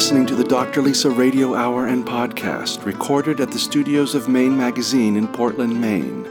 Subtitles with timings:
[0.00, 0.80] listening to the Dr.
[0.80, 6.26] Lisa Radio Hour and Podcast, recorded at the studios of Maine Magazine in Portland, Maine.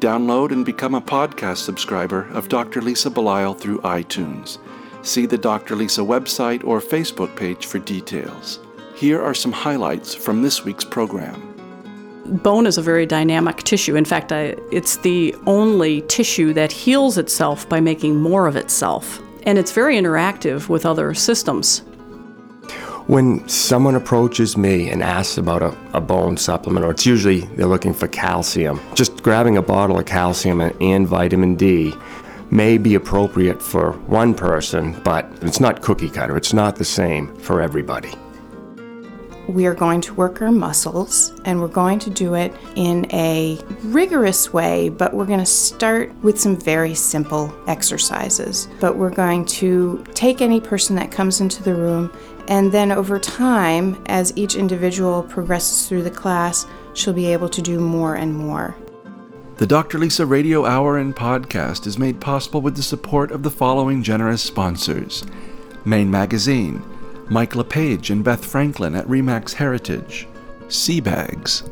[0.00, 2.82] Download and become a podcast subscriber of Dr.
[2.82, 4.58] Lisa Belisle through iTunes.
[5.06, 5.76] See the Dr.
[5.76, 8.58] Lisa website or Facebook page for details.
[8.96, 11.57] Here are some highlights from this week's program.
[12.28, 13.96] Bone is a very dynamic tissue.
[13.96, 19.20] In fact, I, it's the only tissue that heals itself by making more of itself.
[19.44, 21.80] And it's very interactive with other systems.
[23.06, 27.66] When someone approaches me and asks about a, a, bone supplement, or it's usually they're
[27.66, 31.94] looking for calcium, just grabbing a bottle of calcium and, and vitamin D
[32.50, 36.36] may be appropriate for one person, but it's not cookie cutter.
[36.36, 38.12] It's not the same for everybody
[39.48, 43.58] we are going to work our muscles and we're going to do it in a
[43.84, 48.68] rigorous way, but we're going to start with some very simple exercises.
[48.78, 52.12] But we're going to take any person that comes into the room,
[52.48, 57.62] and then over time, as each individual progresses through the class, she'll be able to
[57.62, 58.76] do more and more.
[59.56, 59.98] The Dr.
[59.98, 64.42] Lisa Radio Hour and Podcast is made possible with the support of the following generous
[64.42, 65.24] sponsors
[65.84, 66.82] Maine Magazine
[67.30, 70.26] Mike LePage and Beth Franklin at Remax Heritage,
[70.68, 71.68] Seabags,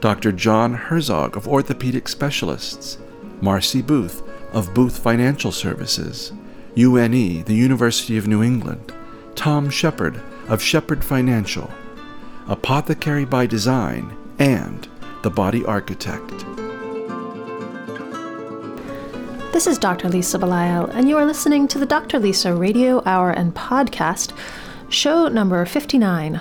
[0.00, 0.32] Dr.
[0.32, 2.96] John Herzog of Orthopedic Specialists,
[3.42, 4.22] Marcy Booth
[4.54, 6.32] of Booth Financial Services,
[6.74, 8.92] UNE, the University of New England,
[9.34, 11.70] Tom Shepard of Shepard Financial,
[12.48, 14.88] Apothecary by Design, and
[15.22, 16.46] The Body Architect.
[19.52, 20.08] This is Dr.
[20.08, 22.18] Lisa Belisle, and you are listening to the Dr.
[22.18, 24.32] Lisa Radio Hour and Podcast
[24.94, 26.40] show number 59,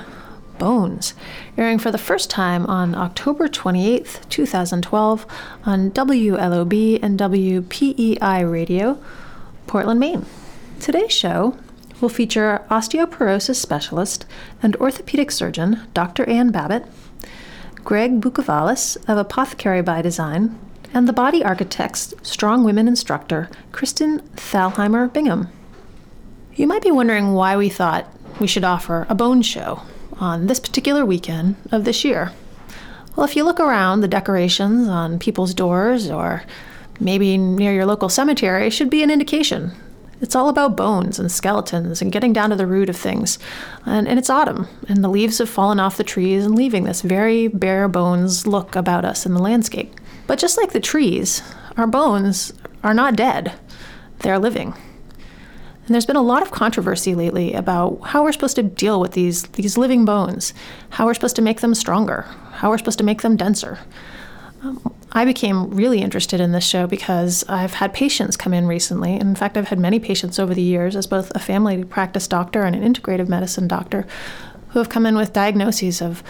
[0.60, 1.16] Bones,
[1.58, 5.26] airing for the first time on October 28, 2012,
[5.66, 9.02] on WLOB and WPEI Radio,
[9.66, 10.26] Portland, Maine.
[10.80, 11.58] Today's show
[12.00, 14.26] will feature osteoporosis specialist
[14.62, 16.24] and orthopedic surgeon Dr.
[16.30, 16.86] Ann Babbitt,
[17.84, 20.58] Greg Bukavalis of Apothecary by Design,
[20.94, 25.50] and the body architect's strong women instructor, Kristen Thalheimer Bingham.
[26.56, 28.08] You might be wondering why we thought
[28.40, 29.82] we should offer a bone show
[30.20, 32.32] on this particular weekend of this year.
[33.16, 36.44] Well, if you look around, the decorations on people's doors or
[37.00, 39.72] maybe near your local cemetery should be an indication.
[40.22, 43.38] It's all about bones and skeletons and getting down to the root of things.
[43.86, 47.02] And, and it's autumn, and the leaves have fallen off the trees and leaving this
[47.02, 49.94] very bare bones look about us in the landscape.
[50.26, 51.42] But just like the trees,
[51.76, 53.54] our bones are not dead,
[54.20, 54.74] they're living.
[55.86, 59.12] And there's been a lot of controversy lately about how we're supposed to deal with
[59.12, 60.54] these, these living bones,
[60.92, 62.22] how we're supposed to make them stronger,
[62.54, 63.80] how we're supposed to make them denser.
[64.62, 69.14] Um, I became really interested in this show because I've had patients come in recently.
[69.14, 72.28] And in fact, I've had many patients over the years as both a family practice
[72.28, 74.08] doctor and an integrative medicine doctor
[74.70, 76.24] who have come in with diagnoses of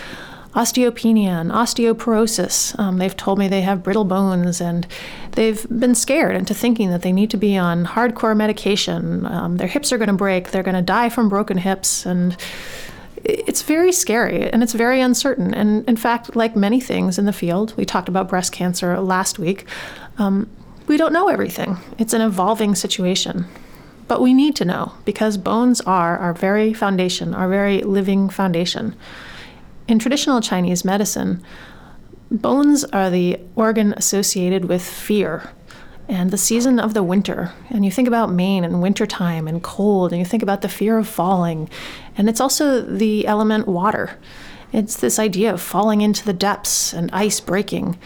[0.54, 2.78] osteopenia and osteoporosis.
[2.80, 4.88] Um, they've told me they have brittle bones and
[5.32, 9.26] they've been scared into thinking that they need to be on hardcore medication.
[9.26, 12.38] Um, their hips are going to break, they're going to die from broken hips, and
[13.24, 15.54] it's very scary and it's very uncertain.
[15.54, 19.40] And in fact, like many things in the field, we talked about breast cancer last
[19.40, 19.66] week,
[20.18, 20.50] um,
[20.88, 21.78] we don't know everything.
[21.98, 23.46] It's an evolving situation.
[24.08, 28.96] But we need to know because bones are our very foundation, our very living foundation.
[29.88, 31.44] In traditional Chinese medicine,
[32.32, 35.52] bones are the organ associated with fear
[36.08, 37.52] and the season of the winter.
[37.70, 40.98] And you think about Maine and wintertime and cold, and you think about the fear
[40.98, 41.70] of falling.
[42.18, 44.18] And it's also the element water.
[44.72, 47.98] It's this idea of falling into the depths and ice breaking.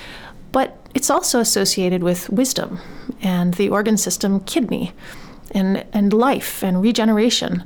[0.52, 2.80] But it's also associated with wisdom
[3.22, 4.94] and the organ system kidney
[5.52, 7.64] and, and life and regeneration.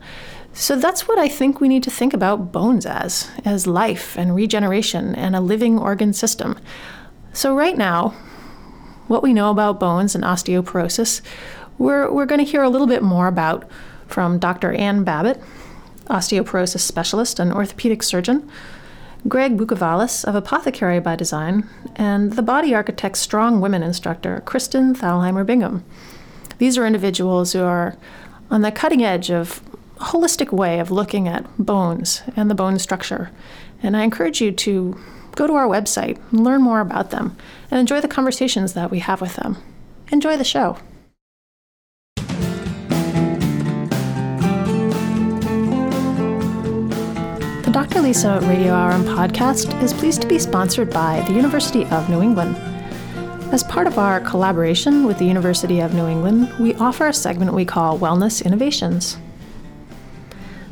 [0.53, 4.35] So that's what I think we need to think about bones as, as life and
[4.35, 6.59] regeneration and a living organ system.
[7.33, 8.09] So right now,
[9.07, 11.21] what we know about bones and osteoporosis,
[11.77, 13.69] we're, we're going to hear a little bit more about
[14.07, 14.73] from Dr.
[14.73, 15.41] Ann Babbitt,
[16.07, 18.49] osteoporosis specialist and orthopedic surgeon,
[19.27, 25.45] Greg Bukavalis of Apothecary by Design, and the body architect strong women instructor, Kristen Thalheimer
[25.45, 25.85] Bingham.
[26.57, 27.95] These are individuals who are
[28.49, 29.61] on the cutting edge of
[30.01, 33.31] holistic way of looking at bones and the bone structure.
[33.83, 34.99] And I encourage you to
[35.35, 37.37] go to our website learn more about them
[37.69, 39.57] and enjoy the conversations that we have with them.
[40.11, 40.77] Enjoy the show.
[47.63, 48.01] The Dr.
[48.01, 52.21] Lisa Radio Hour and podcast is pleased to be sponsored by the University of New
[52.21, 52.57] England.
[53.53, 57.53] As part of our collaboration with the University of New England, we offer a segment
[57.53, 59.17] we call Wellness Innovations.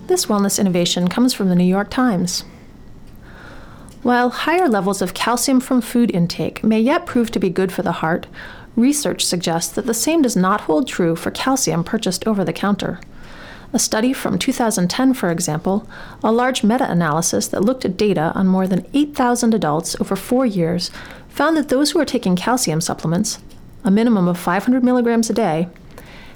[0.10, 2.44] This wellness innovation comes from the New York Times.
[4.02, 7.84] While higher levels of calcium from food intake may yet prove to be good for
[7.84, 8.26] the heart,
[8.76, 13.00] research suggests that the same does not hold true for calcium purchased over the counter.
[13.72, 15.88] A study from 2010, for example,
[16.24, 20.44] a large meta analysis that looked at data on more than 8,000 adults over four
[20.44, 20.90] years,
[21.28, 23.38] found that those who were taking calcium supplements,
[23.84, 25.68] a minimum of 500 milligrams a day,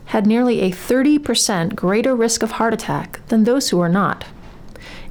[0.06, 4.26] had nearly a 30% greater risk of heart attack than those who were not.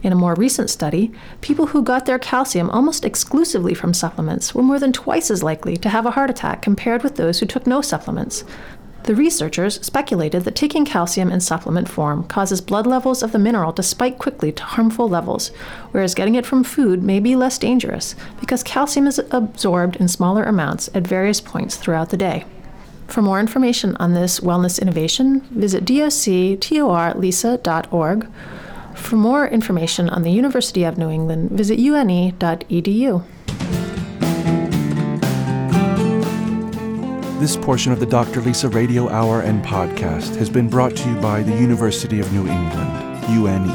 [0.03, 4.63] In a more recent study, people who got their calcium almost exclusively from supplements were
[4.63, 7.67] more than twice as likely to have a heart attack compared with those who took
[7.67, 8.45] no supplements.
[9.05, 13.73] The researchers speculated that taking calcium in supplement form causes blood levels of the mineral
[13.73, 15.49] to spike quickly to harmful levels,
[15.91, 20.45] whereas getting it from food may be less dangerous because calcium is absorbed in smaller
[20.45, 22.45] amounts at various points throughout the day.
[23.13, 28.29] For more information on this wellness innovation, visit doctorlisa.org.
[28.95, 33.23] For more information on the University of New England, visit une.edu.
[37.39, 38.41] This portion of the Dr.
[38.41, 42.49] Lisa Radio Hour and podcast has been brought to you by the University of New
[42.49, 43.69] England, UNE,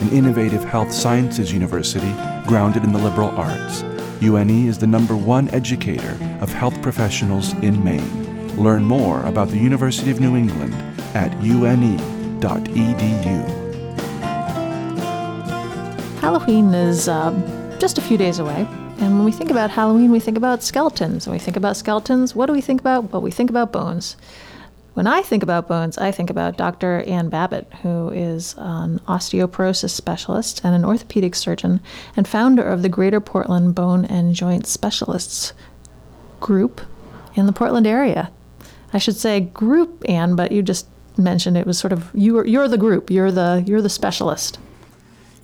[0.00, 2.10] an innovative health sciences university
[2.46, 3.82] grounded in the liberal arts.
[4.22, 8.27] UNE is the number one educator of health professionals in Maine.
[8.58, 10.74] Learn more about the University of New England
[11.14, 12.42] at une.edu.
[16.20, 17.30] Halloween is uh,
[17.78, 18.66] just a few days away.
[18.98, 21.24] And when we think about Halloween, we think about skeletons.
[21.24, 23.12] When we think about skeletons, what do we think about?
[23.12, 24.16] Well, we think about bones.
[24.94, 27.02] When I think about bones, I think about Dr.
[27.02, 31.80] Ann Babbitt, who is an osteoporosis specialist and an orthopedic surgeon
[32.16, 35.52] and founder of the Greater Portland Bone and Joint Specialists
[36.40, 36.80] group
[37.36, 38.32] in the Portland area.
[38.92, 40.86] I should say group, Anne, but you just
[41.16, 44.58] mentioned it was sort of you're you're the group, you're the you're the specialist.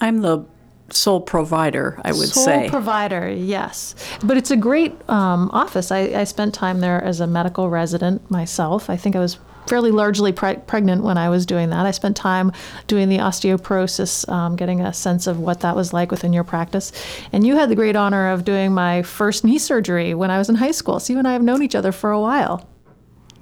[0.01, 0.45] I'm the
[0.91, 2.61] sole provider, I would sole say.
[2.63, 3.95] Sole provider, yes.
[4.23, 5.91] But it's a great um, office.
[5.91, 8.91] I, I spent time there as a medical resident myself.
[8.91, 11.87] I think I was fairly largely pre- pregnant when I was doing that.
[11.87, 12.53] I spent time
[12.87, 16.93] doing the osteoporosis, um, getting a sense of what that was like within your practice.
[17.33, 20.51] And you had the great honor of doing my first knee surgery when I was
[20.51, 21.01] in high school.
[21.01, 22.69] So you and I have known each other for a while.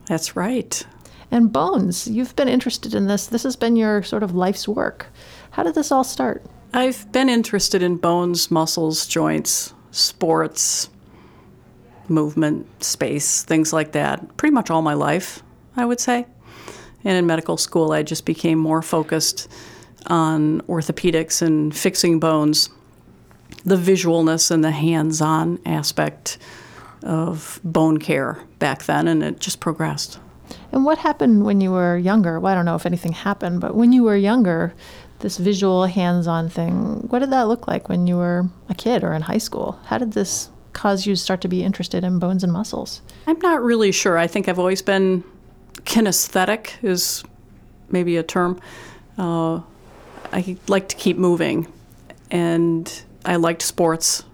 [0.07, 0.85] That's right.
[1.31, 3.27] And bones, you've been interested in this.
[3.27, 5.07] This has been your sort of life's work.
[5.53, 6.45] How did this all start?
[6.75, 10.89] I've been interested in bones, muscles, joints, sports,
[12.09, 15.43] movement, space, things like that, pretty much all my life,
[15.77, 16.27] I would say.
[17.05, 19.49] And in medical school, I just became more focused
[20.07, 22.71] on orthopedics and fixing bones,
[23.65, 26.39] the visualness and the hands on aspect
[27.05, 30.19] of bone care back then, and it just progressed.
[30.71, 32.39] And what happened when you were younger?
[32.39, 34.75] Well, I don't know if anything happened, but when you were younger,
[35.21, 39.05] this visual hands on thing, what did that look like when you were a kid
[39.05, 39.79] or in high school?
[39.85, 43.03] How did this cause you to start to be interested in bones and muscles?
[43.27, 44.19] I'm not really sure.
[44.19, 45.25] I think I've always been
[45.85, 47.25] kinesthetic, is
[47.91, 48.61] maybe a term.
[49.19, 49.61] Uh,
[50.33, 51.71] I like to keep moving,
[52.31, 54.25] and I liked sports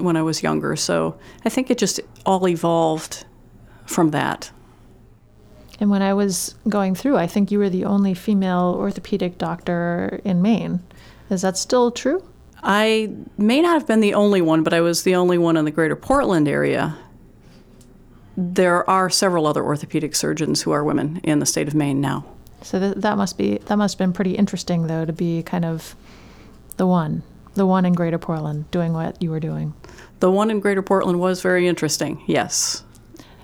[0.00, 0.76] when I was younger.
[0.76, 3.24] So I think it just all evolved
[3.86, 4.50] from that.
[5.80, 10.20] And when I was going through, I think you were the only female orthopedic doctor
[10.24, 10.80] in Maine.
[11.30, 12.22] Is that still true?
[12.62, 15.64] I may not have been the only one, but I was the only one in
[15.64, 16.96] the greater Portland area.
[18.36, 22.26] There are several other orthopedic surgeons who are women in the state of Maine now.
[22.62, 25.64] So th- that must be that must have been pretty interesting though to be kind
[25.64, 25.96] of
[26.76, 27.22] the one,
[27.54, 29.72] the one in Greater Portland doing what you were doing.
[30.20, 32.84] The one in Greater Portland was very interesting, yes.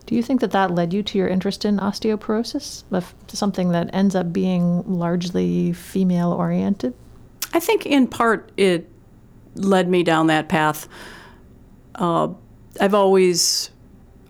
[0.04, 2.84] Do you think that that led you to your interest in osteoporosis,
[3.28, 6.94] something that ends up being largely female oriented?
[7.52, 8.88] I think in part it
[9.54, 10.88] led me down that path.
[11.94, 12.28] Uh,
[12.80, 13.70] I've always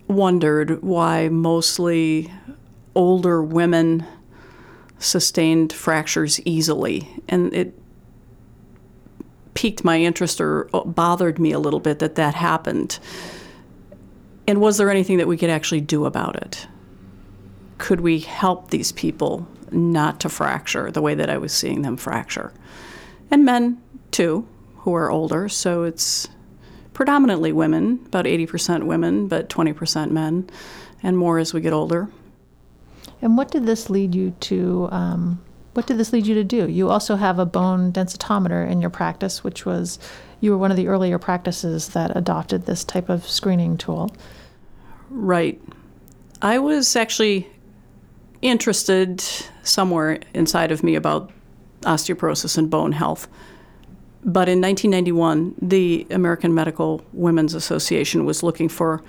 [0.09, 2.33] wondered why mostly
[2.95, 4.07] older women
[4.99, 7.75] sustained fractures easily, and it
[9.57, 13.01] piqued my interest or uh, bothered me a little bit that that happened.
[14.47, 16.69] And was there anything that we could actually do about it?
[17.79, 21.97] Could we help these people not to fracture the way that I was seeing them
[21.97, 22.53] fracture?
[23.31, 23.83] And men,
[24.13, 24.47] too,
[24.77, 25.49] who are older.
[25.49, 26.29] So it's
[26.93, 30.49] predominantly women, about 80% women, but 20% men,
[31.03, 32.09] and more as we get older.
[33.21, 35.43] And what did this lead you to um,
[35.77, 36.67] what did this lead you to do?
[36.67, 39.99] You also have a bone densitometer in your practice, which was
[40.41, 44.11] you were one of the earlier practices that adopted this type of screening tool.
[45.11, 45.61] Right.
[46.41, 47.47] I was actually
[48.41, 49.21] interested
[49.65, 51.31] somewhere inside of me about
[51.83, 53.29] osteoporosis and bone health.
[54.25, 59.03] But in 1991, the American Medical Women's Association was looking for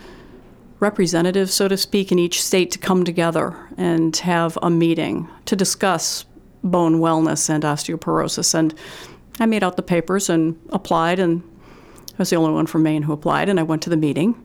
[0.82, 5.56] representatives, so to speak, in each state to come together and have a meeting to
[5.56, 6.26] discuss
[6.64, 8.54] bone wellness and osteoporosis.
[8.54, 8.74] And
[9.40, 11.44] I made out the papers and applied, and
[12.14, 14.36] I was the only one from Maine who applied, and I went to the meeting.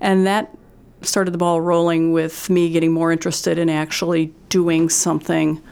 [0.00, 0.56] And that
[1.02, 5.62] started the ball rolling with me getting more interested in actually doing something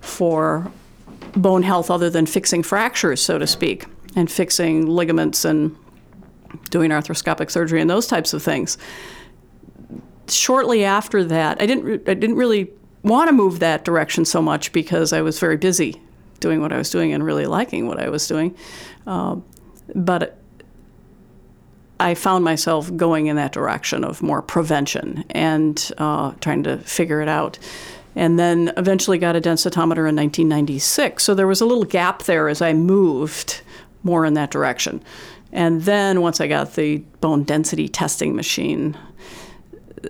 [0.00, 0.70] for
[1.36, 3.86] bone health other than fixing fractures, so to speak,
[4.16, 5.76] and fixing ligaments and
[6.70, 8.78] doing arthroscopic surgery and those types of things.
[10.28, 12.70] Shortly after that, I didn't I didn't really
[13.04, 16.00] want to move that direction so much because I was very busy
[16.40, 18.56] doing what I was doing and really liking what I was doing.
[19.06, 19.36] Uh,
[19.94, 20.38] but
[22.00, 27.20] I found myself going in that direction of more prevention and uh, trying to figure
[27.20, 27.58] it out.
[28.16, 31.22] And then eventually got a densitometer in 1996.
[31.22, 33.60] So there was a little gap there as I moved
[34.02, 35.02] more in that direction.
[35.52, 38.96] And then once I got the bone density testing machine,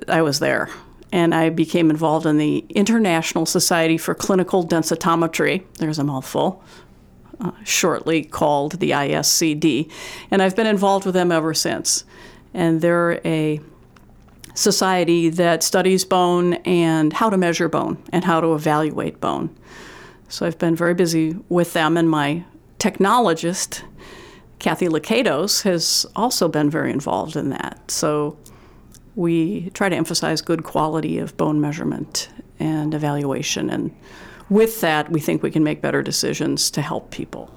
[0.09, 0.69] I was there
[1.15, 5.63] and I became involved in the International Society for Clinical Densitometry.
[5.79, 6.63] There's a mouthful.
[7.41, 9.91] Uh, shortly called the ISCD,
[10.31, 12.05] and I've been involved with them ever since.
[12.53, 13.61] And they're a
[14.55, 19.57] society that studies bone and how to measure bone and how to evaluate bone.
[20.29, 22.45] So I've been very busy with them, and my
[22.79, 23.83] technologist,
[24.59, 27.91] Kathy Lakatos, has also been very involved in that.
[27.91, 28.37] So
[29.17, 32.29] we try to emphasize good quality of bone measurement
[32.59, 33.71] and evaluation.
[33.71, 33.95] And
[34.51, 37.53] with that, we think we can make better decisions to help people.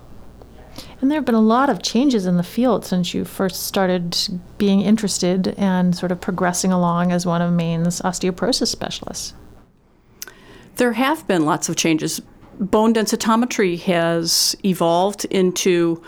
[1.02, 4.18] And there have been a lot of changes in the field since you first started
[4.58, 9.34] being interested and sort of progressing along as one of Maine's osteoporosis specialists.
[10.76, 12.22] There have been lots of changes.
[12.60, 16.02] Bone densitometry has evolved into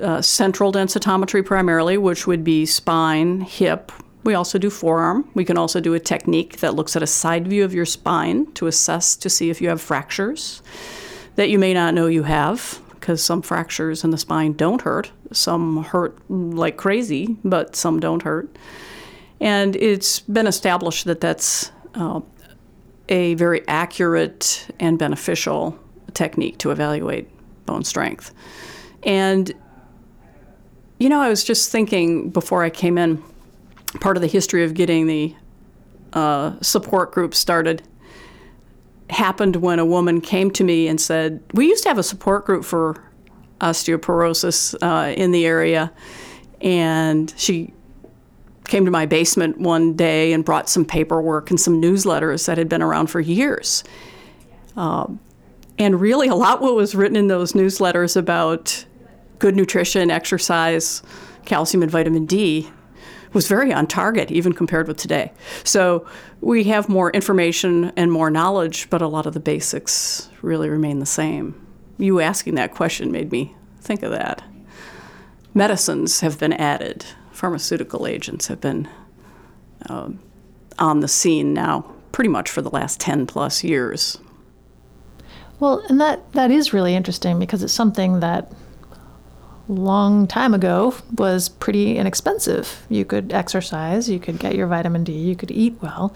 [0.00, 3.92] uh, central densitometry primarily, which would be spine, hip,
[4.24, 5.28] we also do forearm.
[5.34, 8.52] We can also do a technique that looks at a side view of your spine
[8.52, 10.62] to assess to see if you have fractures
[11.36, 15.10] that you may not know you have, because some fractures in the spine don't hurt.
[15.32, 18.54] Some hurt like crazy, but some don't hurt.
[19.40, 22.20] And it's been established that that's uh,
[23.08, 25.78] a very accurate and beneficial
[26.12, 27.28] technique to evaluate
[27.64, 28.34] bone strength.
[29.02, 29.50] And,
[30.98, 33.22] you know, I was just thinking before I came in
[33.98, 35.34] part of the history of getting the
[36.12, 37.82] uh, support group started
[39.10, 42.46] happened when a woman came to me and said, We used to have a support
[42.46, 43.02] group for
[43.60, 45.92] osteoporosis uh, in the area.
[46.60, 47.72] And she
[48.64, 52.68] came to my basement one day and brought some paperwork and some newsletters that had
[52.68, 53.82] been around for years.
[54.76, 55.06] Uh,
[55.78, 58.84] and really, a lot what was written in those newsletters about
[59.38, 61.02] good nutrition, exercise,
[61.46, 62.70] calcium, and vitamin D
[63.32, 65.32] was very on target, even compared with today.
[65.64, 66.06] So
[66.40, 70.98] we have more information and more knowledge, but a lot of the basics really remain
[70.98, 71.54] the same.
[71.98, 74.42] You asking that question made me think of that.
[75.54, 78.88] Medicines have been added, pharmaceutical agents have been
[79.88, 80.10] uh,
[80.78, 84.18] on the scene now pretty much for the last 10 plus years.
[85.58, 88.50] Well, and that, that is really interesting because it's something that
[89.70, 92.84] long time ago was pretty inexpensive.
[92.88, 96.14] You could exercise, you could get your vitamin D, you could eat well.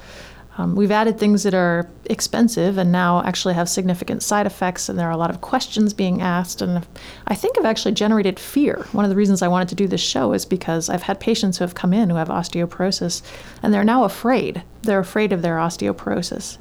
[0.56, 4.96] Um, we've added things that are expensive and now actually have significant side effects, and
[4.96, 6.62] there are a lot of questions being asked.
[6.62, 6.86] And
[7.26, 8.86] I think I've actually generated fear.
[8.92, 11.58] One of the reasons I wanted to do this show is because I've had patients
[11.58, 13.22] who have come in who have osteoporosis,
[13.62, 14.62] and they're now afraid.
[14.82, 16.58] They're afraid of their osteoporosis.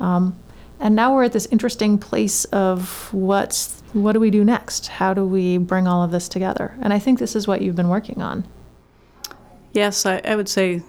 [0.00, 0.38] Um,
[0.80, 4.88] and now we're at this interesting place of what's what do we do next?
[4.88, 6.76] How do we bring all of this together?
[6.82, 8.46] And I think this is what you've been working on.
[9.72, 10.82] Yes, I, I would say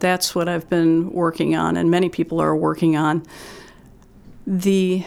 [0.00, 3.24] that's what I've been working on, and many people are working on.
[4.46, 5.04] The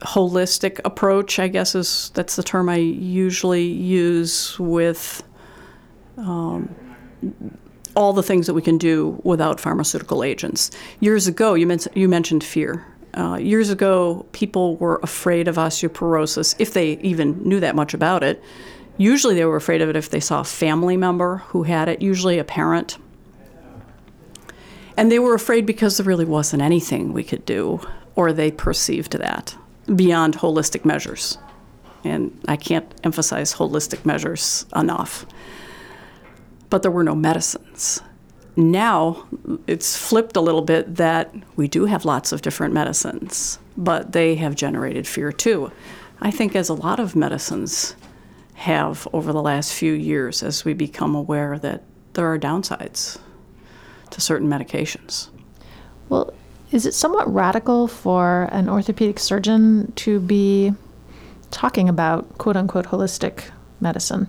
[0.00, 5.22] holistic approach, I guess, is that's the term I usually use with
[6.16, 6.74] um,
[7.94, 10.70] all the things that we can do without pharmaceutical agents.
[11.00, 12.86] Years ago, you, men- you mentioned fear.
[13.14, 18.22] Uh, years ago, people were afraid of osteoporosis if they even knew that much about
[18.22, 18.42] it.
[18.96, 22.00] Usually, they were afraid of it if they saw a family member who had it,
[22.00, 22.98] usually a parent.
[24.96, 27.80] And they were afraid because there really wasn't anything we could do,
[28.14, 29.56] or they perceived that
[29.94, 31.38] beyond holistic measures.
[32.04, 35.26] And I can't emphasize holistic measures enough.
[36.70, 38.00] But there were no medicines.
[38.56, 39.26] Now
[39.66, 44.34] it's flipped a little bit that we do have lots of different medicines, but they
[44.36, 45.72] have generated fear too.
[46.20, 47.96] I think, as a lot of medicines
[48.54, 51.82] have over the last few years, as we become aware that
[52.12, 53.18] there are downsides
[54.10, 55.28] to certain medications.
[56.08, 56.32] Well,
[56.70, 60.72] is it somewhat radical for an orthopedic surgeon to be
[61.50, 64.28] talking about quote unquote holistic medicine?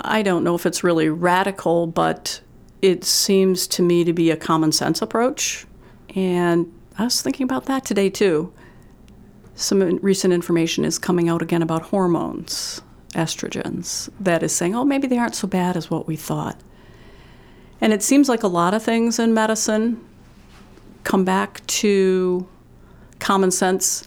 [0.00, 2.40] I don't know if it's really radical, but
[2.82, 5.66] it seems to me to be a common sense approach.
[6.14, 8.52] And I was thinking about that today too.
[9.54, 12.80] Some recent information is coming out again about hormones,
[13.14, 16.60] estrogens, that is saying, oh, maybe they aren't so bad as what we thought.
[17.80, 20.04] And it seems like a lot of things in medicine
[21.04, 22.46] come back to
[23.18, 24.06] common sense,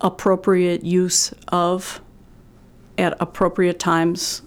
[0.00, 2.00] appropriate use of
[2.98, 4.42] at appropriate times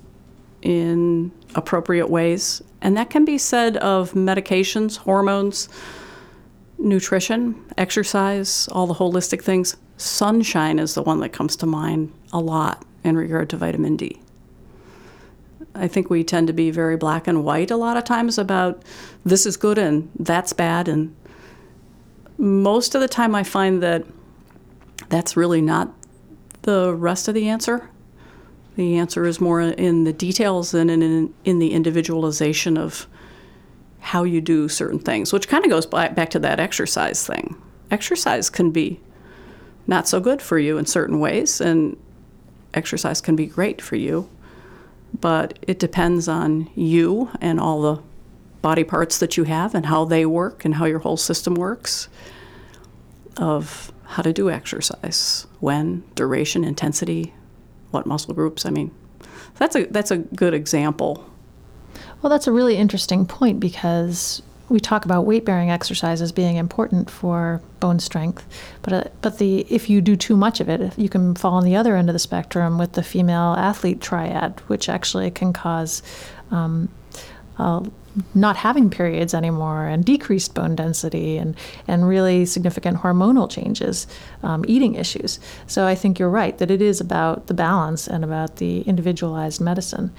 [0.61, 2.61] in appropriate ways.
[2.81, 5.67] And that can be said of medications, hormones,
[6.77, 9.77] nutrition, exercise, all the holistic things.
[9.97, 14.21] Sunshine is the one that comes to mind a lot in regard to vitamin D.
[15.73, 18.81] I think we tend to be very black and white a lot of times about
[19.25, 20.87] this is good and that's bad.
[20.87, 21.15] And
[22.37, 24.05] most of the time, I find that
[25.09, 25.93] that's really not
[26.63, 27.89] the rest of the answer.
[28.77, 33.07] The answer is more in the details than in, in the individualization of
[33.99, 37.55] how you do certain things, which kind of goes back to that exercise thing.
[37.89, 38.99] Exercise can be
[39.87, 41.97] not so good for you in certain ways, and
[42.75, 44.29] exercise can be great for you,
[45.19, 48.01] but it depends on you and all the
[48.61, 52.09] body parts that you have and how they work and how your whole system works
[53.37, 57.33] of how to do exercise, when, duration, intensity,
[57.91, 58.65] what muscle groups.
[58.65, 58.91] I mean,
[59.55, 61.29] that's a that's a good example.
[62.21, 67.09] Well, that's a really interesting point because we talk about weight bearing exercises being important
[67.09, 68.45] for bone strength,
[68.81, 71.63] but uh, but the if you do too much of it, you can fall on
[71.63, 76.03] the other end of the spectrum with the female athlete triad, which actually can cause
[76.51, 76.89] um,
[78.33, 81.55] not having periods anymore and decreased bone density and,
[81.87, 84.07] and really significant hormonal changes,
[84.43, 85.39] um, eating issues.
[85.67, 89.61] So I think you're right that it is about the balance and about the individualized
[89.61, 90.11] medicine.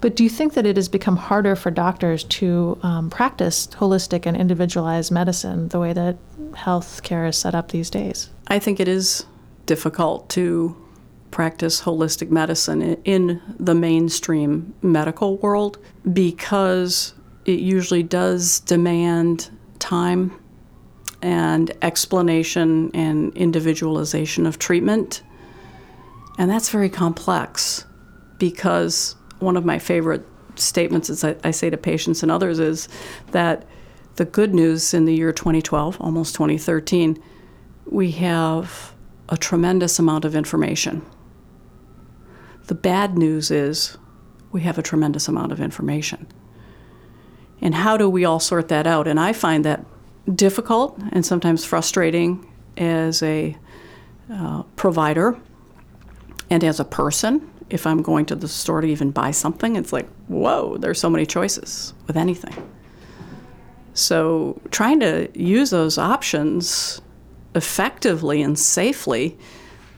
[0.00, 4.26] But do you think that it has become harder for doctors to um, practice holistic
[4.26, 6.16] and individualized medicine the way that
[6.52, 8.28] healthcare is set up these days?
[8.48, 9.24] I think it is
[9.64, 10.76] difficult to
[11.30, 15.78] practice holistic medicine in the mainstream medical world
[16.12, 17.12] because
[17.46, 20.32] it usually does demand time
[21.22, 25.22] and explanation and individualization of treatment.
[26.38, 27.86] And that's very complex
[28.38, 32.88] because one of my favorite statements is I, I say to patients and others is
[33.30, 33.64] that
[34.16, 37.22] the good news in the year 2012, almost 2013,
[37.86, 38.92] we have
[39.28, 41.04] a tremendous amount of information.
[42.66, 43.96] The bad news is
[44.50, 46.26] we have a tremendous amount of information.
[47.60, 49.08] And how do we all sort that out?
[49.08, 49.84] And I find that
[50.34, 53.56] difficult and sometimes frustrating as a
[54.30, 55.38] uh, provider
[56.50, 57.50] and as a person.
[57.68, 61.10] If I'm going to the store to even buy something, it's like, whoa, there's so
[61.10, 62.54] many choices with anything.
[63.94, 67.00] So, trying to use those options
[67.54, 69.36] effectively and safely,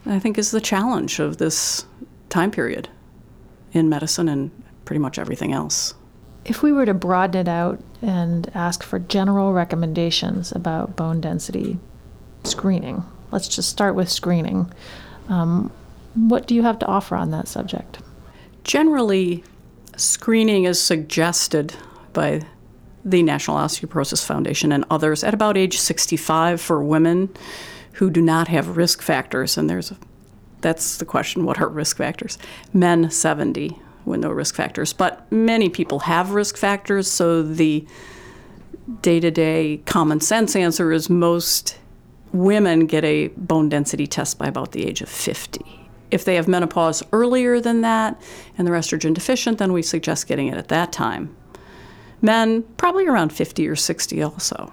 [0.07, 1.85] I think, is the challenge of this
[2.29, 2.89] time period
[3.73, 4.51] in medicine and
[4.85, 5.95] pretty much everything else.
[6.49, 11.79] If we were to broaden it out and ask for general recommendations about bone density
[12.43, 14.73] screening, let's just start with screening.
[15.29, 15.71] Um,
[16.15, 17.99] what do you have to offer on that subject?
[18.65, 19.45] Generally,
[19.99, 21.75] screening is suggested
[22.15, 22.41] by
[23.05, 27.29] the National Osteoporosis Foundation and others at about age 65 for women
[27.93, 29.59] who do not have risk factors.
[29.59, 29.99] And there's a,
[30.63, 32.39] that's the question what are risk factors?
[32.73, 34.93] Men 70 with no risk factors.
[34.93, 37.87] But many people have risk factors, so the
[39.03, 41.79] day to day common sense answer is most
[42.33, 45.65] women get a bone density test by about the age of 50.
[46.11, 48.21] If they have menopause earlier than that
[48.57, 51.35] and they're estrogen deficient, then we suggest getting it at that time.
[52.21, 54.73] Men, probably around 50 or 60 also,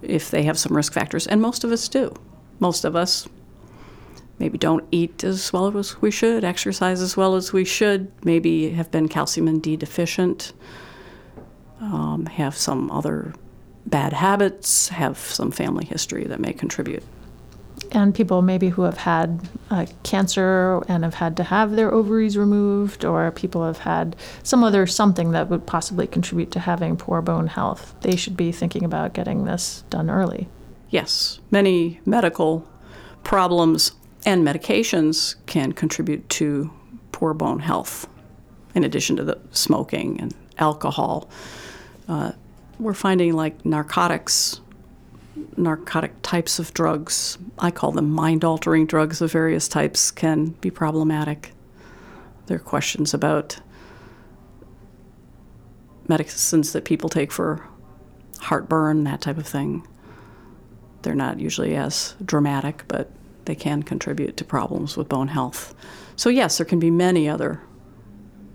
[0.00, 2.12] if they have some risk factors, and most of us do.
[2.58, 3.28] Most of us
[4.42, 8.70] maybe don't eat as well as we should, exercise as well as we should, maybe
[8.70, 10.52] have been calcium and D deficient,
[11.80, 13.34] um, have some other
[13.86, 17.04] bad habits, have some family history that may contribute.
[17.92, 22.36] and people maybe who have had uh, cancer and have had to have their ovaries
[22.36, 27.20] removed, or people have had some other something that would possibly contribute to having poor
[27.20, 30.48] bone health, they should be thinking about getting this done early.
[30.90, 32.66] Yes, many medical
[33.24, 33.92] problems
[34.24, 36.70] and medications can contribute to
[37.12, 38.08] poor bone health,
[38.74, 41.28] in addition to the smoking and alcohol.
[42.08, 42.32] Uh,
[42.78, 44.60] we're finding like narcotics,
[45.56, 50.70] narcotic types of drugs, I call them mind altering drugs of various types, can be
[50.70, 51.52] problematic.
[52.46, 53.58] There are questions about
[56.08, 57.66] medicines that people take for
[58.40, 59.86] heartburn, that type of thing.
[61.02, 63.10] They're not usually as dramatic, but
[63.44, 65.74] they can contribute to problems with bone health.
[66.16, 67.60] So, yes, there can be many other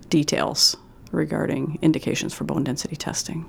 [0.10, 0.76] details
[1.12, 3.46] regarding indications for bone density testing.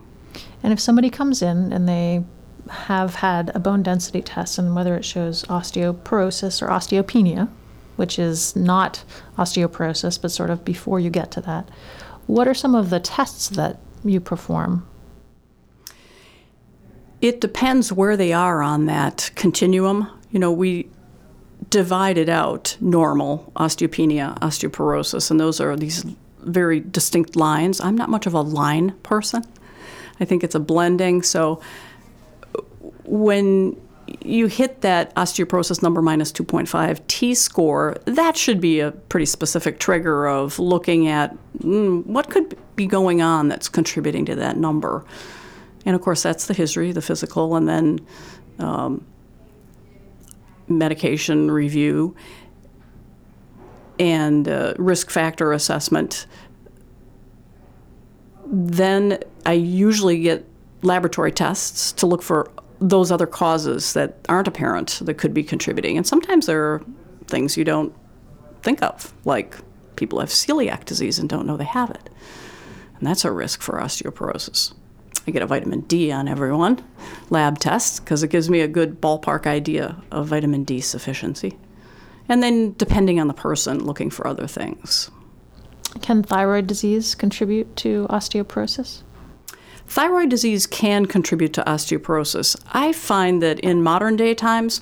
[0.63, 2.25] And if somebody comes in and they
[2.71, 7.49] have had a bone density test, and whether it shows osteoporosis or osteopenia,
[7.97, 9.05] which is not
[9.37, 11.69] osteoporosis, but sort of before you get to that,
[12.27, 14.87] what are some of the tests that you perform?
[17.21, 20.09] It depends where they are on that continuum.
[20.31, 20.89] You know, we
[21.71, 26.05] divided out normal osteopenia, osteoporosis, and those are these
[26.41, 27.81] very distinct lines.
[27.81, 29.45] I'm not much of a line person.
[30.21, 31.23] I think it's a blending.
[31.23, 31.61] So
[33.05, 33.81] when
[34.23, 39.79] you hit that osteoporosis number minus 2.5 T score, that should be a pretty specific
[39.79, 45.05] trigger of looking at mm, what could be going on that's contributing to that number.
[45.85, 48.01] And of course, that's the history, the physical, and then
[48.59, 49.05] um,
[50.69, 52.15] medication review
[53.99, 56.27] and uh, risk factor assessment.
[58.47, 60.47] Then I usually get
[60.83, 62.51] laboratory tests to look for
[62.81, 65.97] those other causes that aren't apparent that could be contributing.
[65.97, 66.83] And sometimes there are
[67.27, 67.93] things you don't
[68.63, 69.57] think of, like
[69.97, 72.09] people have celiac disease and don't know they have it.
[72.97, 74.73] And that's a risk for osteoporosis.
[75.29, 76.83] I get a vitamin D on everyone,
[77.29, 81.59] lab test, because it gives me a good ballpark idea of vitamin D sufficiency.
[82.31, 85.11] And then, depending on the person, looking for other things.
[86.01, 89.03] Can thyroid disease contribute to osteoporosis?
[89.87, 92.57] Thyroid disease can contribute to osteoporosis.
[92.73, 94.81] I find that in modern day times,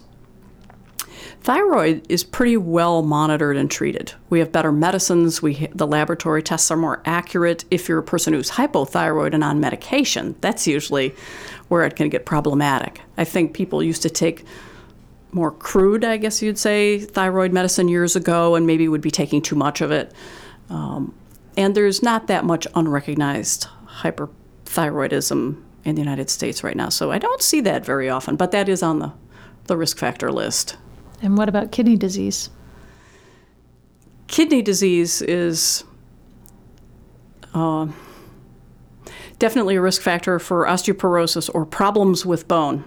[1.40, 4.12] thyroid is pretty well monitored and treated.
[4.31, 5.42] We have better medicines.
[5.42, 7.64] We the laboratory tests are more accurate.
[7.70, 11.14] If you're a person who's hypothyroid and on medication, that's usually
[11.68, 13.00] where it can get problematic.
[13.16, 14.44] I think people used to take
[15.33, 19.42] more crude, I guess you'd say, thyroid medicine years ago, and maybe would be taking
[19.42, 20.12] too much of it.
[20.70, 21.14] Um,
[21.57, 23.66] and there's not that much unrecognized
[24.00, 28.37] hyperthyroidism in the United States right now, so I don't see that very often.
[28.37, 29.12] But that is on the
[29.66, 30.76] the risk factor list.
[31.22, 32.50] And what about kidney disease?
[34.26, 35.85] Kidney disease is
[37.55, 37.87] uh,
[39.38, 42.85] definitely a risk factor for osteoporosis or problems with bone.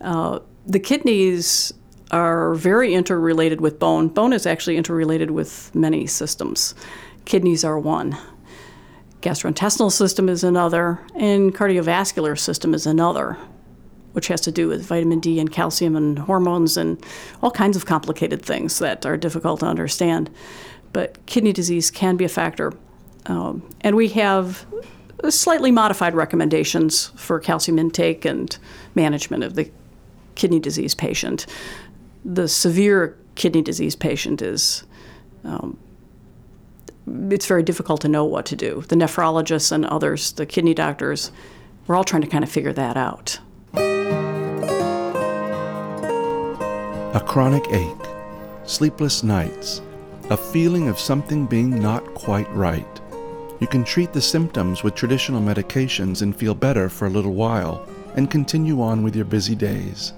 [0.00, 1.72] Uh, the kidneys
[2.10, 4.08] are very interrelated with bone.
[4.08, 6.74] Bone is actually interrelated with many systems.
[7.24, 8.16] Kidneys are one.
[9.20, 13.38] Gastrointestinal system is another, and cardiovascular system is another
[14.12, 17.04] which has to do with vitamin D and calcium and hormones and
[17.42, 20.30] all kinds of complicated things that are difficult to understand.
[20.92, 22.72] But kidney disease can be a factor.
[23.26, 24.66] Um, and we have
[25.30, 28.56] slightly modified recommendations for calcium intake and
[28.94, 29.70] management of the
[30.34, 31.46] kidney disease patient.
[32.24, 34.84] The severe kidney disease patient is.
[35.44, 35.78] Um,
[37.30, 38.84] it's very difficult to know what to do.
[38.86, 41.32] The nephrologists and others, the kidney doctors,
[41.86, 43.40] we're all trying to kind of figure that out.
[47.14, 48.08] A chronic ache,
[48.64, 49.82] sleepless nights,
[50.30, 53.00] a feeling of something being not quite right.
[53.60, 57.86] You can treat the symptoms with traditional medications and feel better for a little while
[58.16, 60.14] and continue on with your busy days.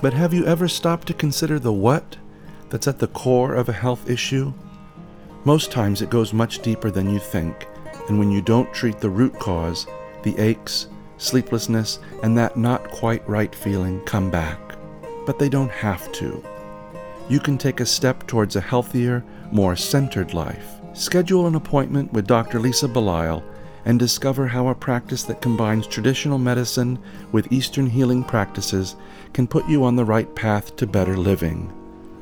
[0.00, 2.16] But have you ever stopped to consider the what
[2.70, 4.52] that's at the core of a health issue?
[5.44, 7.68] Most times it goes much deeper than you think,
[8.08, 9.86] and when you don't treat the root cause,
[10.24, 14.71] the aches, sleeplessness, and that not quite right feeling come back
[15.26, 16.42] but they don't have to.
[17.28, 20.74] You can take a step towards a healthier, more centered life.
[20.94, 22.58] Schedule an appointment with Dr.
[22.58, 23.42] Lisa Belisle
[23.84, 26.98] and discover how a practice that combines traditional medicine
[27.32, 28.96] with Eastern healing practices
[29.32, 31.72] can put you on the right path to better living.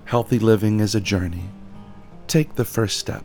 [0.05, 1.51] healthy living is a journey.
[2.29, 3.25] Take the first step.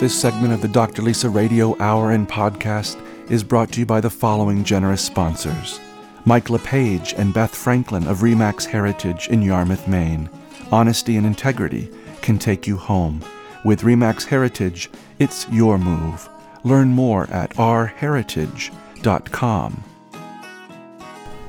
[0.00, 1.02] This segment of the Dr.
[1.02, 5.78] Lisa Radio Hour and Podcast is brought to you by the following generous sponsors
[6.24, 10.28] Mike LePage and Beth Franklin of REMAX Heritage in Yarmouth, Maine.
[10.70, 11.88] Honesty and integrity
[12.20, 13.22] can take you home.
[13.64, 16.28] With REMAX Heritage, it's your move.
[16.64, 19.84] Learn more at rheritage.com.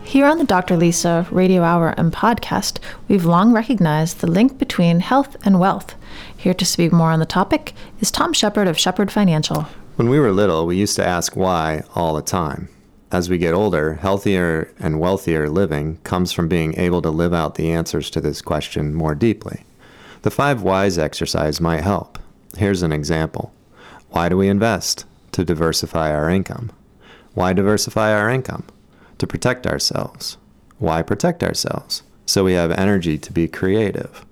[0.04, 0.78] Here on the Dr.
[0.78, 5.95] Lisa Radio Hour and podcast, we've long recognized the link between health and wealth.
[6.38, 9.63] Here to speak more on the topic is Tom Shepard of Shepard Financial.
[9.95, 12.69] When we were little, we used to ask why all the time.
[13.12, 17.56] As we get older, healthier and wealthier living comes from being able to live out
[17.56, 19.63] the answers to this question more deeply.
[20.23, 22.17] The five whys exercise might help.
[22.58, 23.54] Here's an example
[24.13, 25.06] Why do we invest?
[25.32, 26.71] To diversify our income.
[27.34, 28.65] Why diversify our income?
[29.17, 30.38] To protect ourselves.
[30.78, 32.04] Why protect ourselves?
[32.28, 34.23] So we have energy to be creative.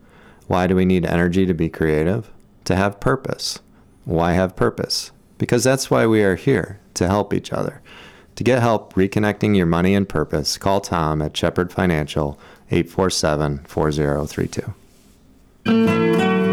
[0.45, 2.29] Why do we need energy to be creative?
[2.65, 3.59] To have purpose.
[4.05, 5.09] Why have purpose?
[5.39, 7.81] Because that's why we are here, to help each other.
[8.35, 12.39] To get help reconnecting your money and purpose, call Tom at Shepard Financial
[12.69, 16.50] 847 4032.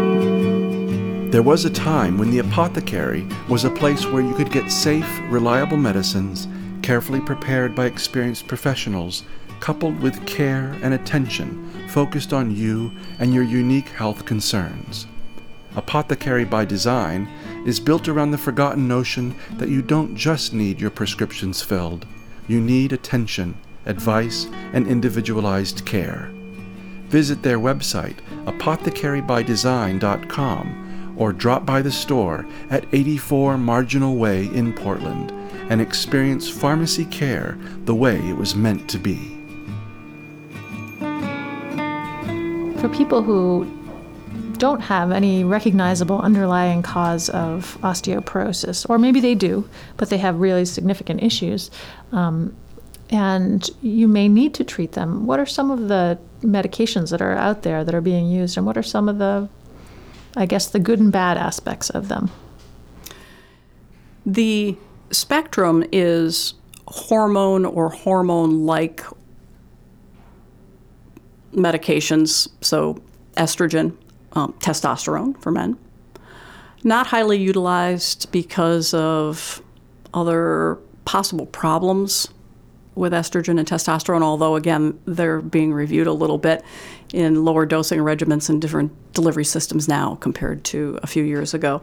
[1.29, 5.07] There was a time when the apothecary was a place where you could get safe,
[5.29, 6.47] reliable medicines,
[6.81, 9.21] carefully prepared by experienced professionals,
[9.59, 15.05] coupled with care and attention focused on you and your unique health concerns.
[15.75, 17.29] Apothecary by Design
[17.63, 22.07] is built around the forgotten notion that you don't just need your prescriptions filled,
[22.47, 26.31] you need attention, advice, and individualized care.
[27.09, 30.88] Visit their website, apothecarybydesign.com,
[31.19, 35.31] or drop by the store at 84 Marginal Way in Portland
[35.69, 39.35] and experience pharmacy care the way it was meant to be.
[42.79, 43.67] For people who
[44.59, 50.39] don't have any recognizable underlying cause of osteoporosis, or maybe they do, but they have
[50.39, 51.71] really significant issues,
[52.11, 52.55] um,
[53.09, 55.25] and you may need to treat them.
[55.25, 58.65] What are some of the medications that are out there that are being used, and
[58.65, 59.49] what are some of the,
[60.35, 62.31] I guess, the good and bad aspects of them?
[64.25, 64.77] The
[65.11, 66.53] spectrum is
[66.87, 69.03] hormone or hormone like
[71.53, 73.01] medications, so
[73.37, 73.95] estrogen,
[74.33, 75.77] um, testosterone for men.
[76.83, 79.61] Not highly utilized because of
[80.13, 82.29] other possible problems
[82.99, 86.63] with estrogen and testosterone, although, again, they're being reviewed a little bit
[87.13, 91.81] in lower dosing regimens and different delivery systems now compared to a few years ago.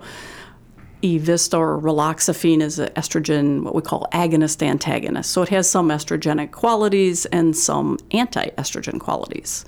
[1.03, 5.31] Evista or raloxifene is an estrogen, what we call agonist antagonist.
[5.31, 9.65] So it has some estrogenic qualities and some anti estrogen qualities.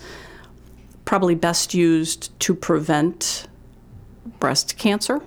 [1.06, 3.46] Probably best used to prevent
[4.38, 5.22] breast cancer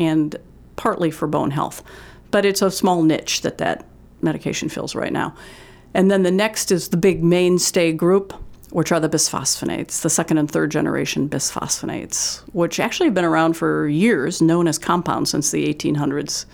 [0.00, 0.34] and
[0.74, 1.82] partly for bone health.
[2.30, 3.84] But it's a small niche that that
[4.22, 5.34] medication fills right now.
[5.94, 8.32] And then the next is the big mainstay group,
[8.70, 13.54] which are the bisphosphonates, the second and third generation bisphosphonates, which actually have been around
[13.54, 16.44] for years, known as compounds since the 1800s.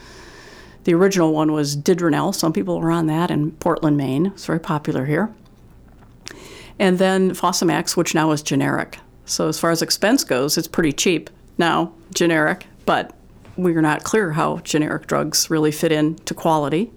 [0.85, 2.35] The original one was Didronel.
[2.35, 4.27] Some people were on that in Portland, Maine.
[4.27, 5.35] It's very popular here.
[6.79, 8.98] And then Fosamax, which now is generic.
[9.24, 13.14] So as far as expense goes, it's pretty cheap now, generic, but
[13.57, 16.92] we're not clear how generic drugs really fit into quality.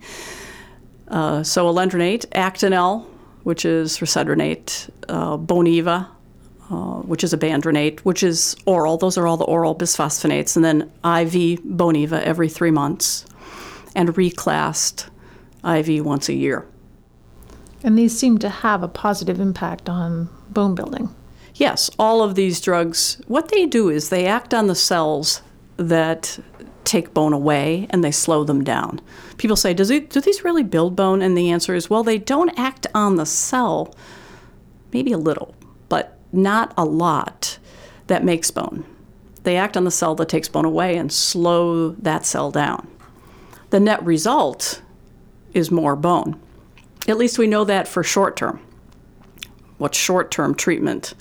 [1.07, 3.05] Uh, so alendronate, Actonel,
[3.43, 6.07] which is risedronate, uh, Boniva,
[6.69, 8.97] uh, which is ibandronate, which is oral.
[8.97, 10.55] Those are all the oral bisphosphonates.
[10.55, 13.25] And then IV Boniva every three months,
[13.95, 15.09] and Reclast
[15.63, 16.67] IV once a year.
[17.83, 21.13] And these seem to have a positive impact on bone building.
[21.55, 25.41] Yes, all of these drugs, what they do is they act on the cells
[25.77, 26.39] that
[26.83, 29.01] take bone away and they slow them down.
[29.37, 31.21] People say, Does it, do these really build bone?
[31.21, 33.93] And the answer is, well, they don't act on the cell,
[34.91, 35.55] maybe a little,
[35.89, 37.59] but not a lot
[38.07, 38.85] that makes bone.
[39.43, 42.87] They act on the cell that takes bone away and slow that cell down.
[43.69, 44.81] The net result
[45.53, 46.39] is more bone.
[47.07, 48.59] At least we know that for short term.
[49.77, 51.13] What's short term treatment?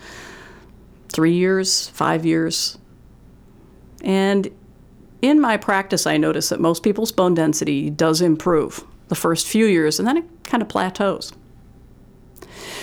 [1.09, 2.79] Three years, five years.
[4.03, 4.51] And
[5.27, 9.67] in my practice, I notice that most people's bone density does improve the first few
[9.67, 11.33] years and then it kind of plateaus.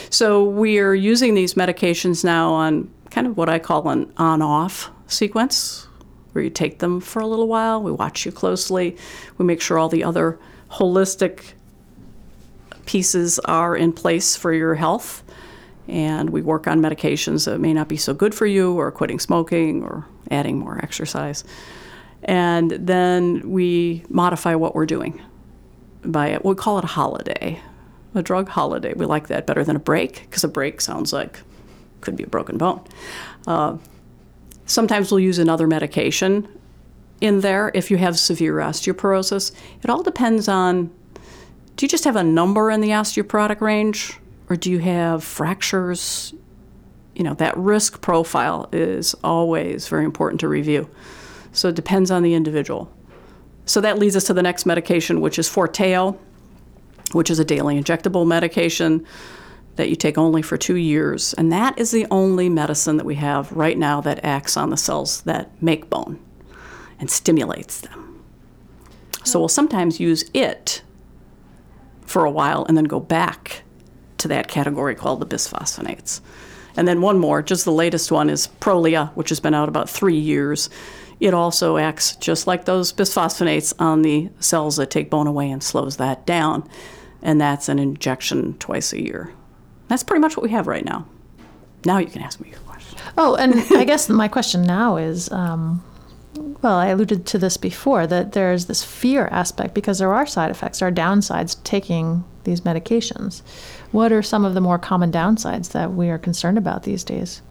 [0.10, 4.42] So we are using these medications now on kind of what I call an on
[4.42, 5.88] off sequence,
[6.32, 8.98] where you take them for a little while, we watch you closely,
[9.38, 10.40] we make sure all the other
[10.72, 11.54] holistic
[12.86, 15.24] pieces are in place for your health,
[15.88, 19.20] and we work on medications that may not be so good for you, or quitting
[19.20, 21.44] smoking, or adding more exercise.
[22.26, 25.22] And then we modify what we're doing
[26.04, 27.60] by we call it a holiday,
[28.16, 28.94] a drug holiday.
[28.94, 31.42] We like that better than a break because a break sounds like
[32.02, 32.82] could be a broken bone.
[33.48, 33.78] Uh,
[34.66, 36.48] sometimes we'll use another medication
[37.22, 39.54] in there if you have severe osteoporosis.
[39.82, 40.92] It all depends on
[41.76, 46.34] do you just have a number in the osteoporotic range or do you have fractures?
[47.16, 50.90] You know, that risk profile is always very important to review.
[51.54, 52.92] So it depends on the individual.
[53.66, 56.18] So that leads us to the next medication, which is Forteo,
[57.14, 59.06] which is a daily injectable medication
[59.76, 61.34] that you take only for two years.
[61.34, 64.78] And that is the only medicine that we have right now that acts on the
[64.78, 66.20] cells that make bone
[67.00, 68.24] and stimulates them.
[69.24, 70.84] So we'll sometimes use it
[72.06, 73.64] for a while and then go back
[74.20, 76.22] to that category called the bisphosphonates.
[76.76, 79.90] And then one more, just the latest one is Prolia, which has been out about
[79.90, 80.70] three years.
[81.24, 85.64] It also acts just like those bisphosphonates on the cells that take bone away and
[85.64, 86.68] slows that down.
[87.22, 89.34] And that's an injection twice a year.
[89.88, 91.08] That's pretty much what we have right now.
[91.86, 93.00] Now you can ask me your question.
[93.18, 95.82] Oh, and I guess my question now is um,
[96.62, 100.52] well, I alluded to this before that there's this fear aspect because there are side
[100.52, 103.44] effects, there are downsides to taking these medications.
[103.94, 107.42] What are some of the more common downsides that we are concerned about these days?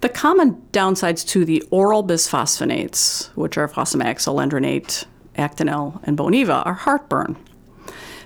[0.00, 5.06] The common downsides to the oral bisphosphonates, which are fosamax, alendronate,
[5.36, 7.36] Actonel, and Boniva, are heartburn.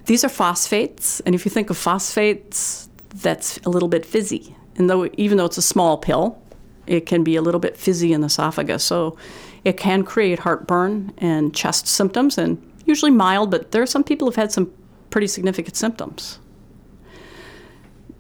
[0.07, 4.57] These are phosphates, and if you think of phosphates, that's a little bit fizzy.
[4.77, 6.43] And though even though it's a small pill,
[6.87, 8.83] it can be a little bit fizzy in the esophagus.
[8.83, 9.17] So
[9.65, 14.27] it can create heartburn and chest symptoms, and usually mild, but there are some people
[14.27, 14.73] who've had some
[15.11, 16.41] pretty significant symptoms.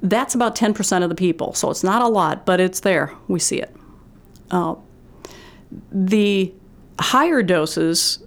[0.03, 3.13] That's about 10% of the people, so it's not a lot, but it's there.
[3.29, 3.75] We see it.
[4.51, 4.77] Uh,
[5.93, 6.53] the
[6.99, 8.23] higher doses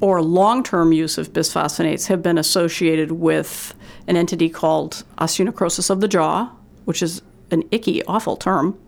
[0.00, 3.74] or long term use of bisphosphonates have been associated with
[4.06, 6.50] an entity called osteonecrosis of the jaw,
[6.84, 8.78] which is an icky, awful term,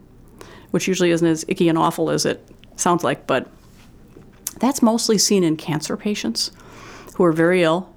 [0.70, 3.48] which usually isn't as icky and awful as it sounds like, but
[4.58, 6.50] that's mostly seen in cancer patients
[7.16, 7.91] who are very ill.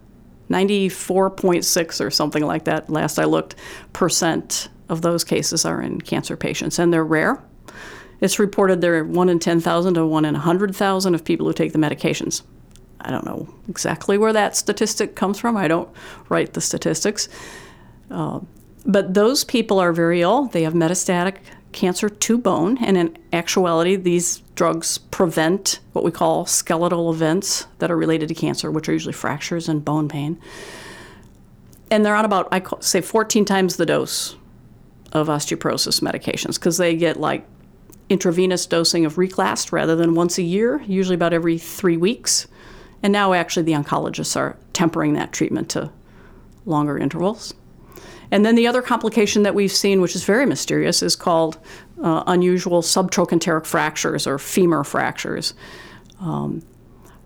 [0.49, 3.55] 94.6 or something like that, last I looked,
[3.93, 7.43] percent of those cases are in cancer patients, and they're rare.
[8.21, 11.73] It's reported there are 1 in 10,000 to 1 in 100,000 of people who take
[11.73, 12.43] the medications.
[13.01, 15.57] I don't know exactly where that statistic comes from.
[15.57, 15.89] I don't
[16.29, 17.29] write the statistics.
[18.09, 18.39] Uh,
[18.85, 20.45] but those people are very ill.
[20.45, 21.37] They have metastatic
[21.75, 27.91] cancer to bone, and in actuality, these drugs prevent what we call skeletal events that
[27.91, 30.39] are related to cancer, which are usually fractures and bone pain.
[31.91, 34.35] And they're on about, I say, 14 times the dose
[35.11, 37.45] of osteoporosis medications because they get like
[38.09, 42.47] intravenous dosing of Reclast rather than once a year, usually about every three weeks.
[43.03, 45.91] And now, actually, the oncologists are tempering that treatment to
[46.65, 47.53] longer intervals.
[48.35, 51.57] And then the other complication that we've seen, which is very mysterious, is called
[52.03, 55.53] uh, unusual subtrochanteric fractures or femur fractures,
[56.19, 56.61] um,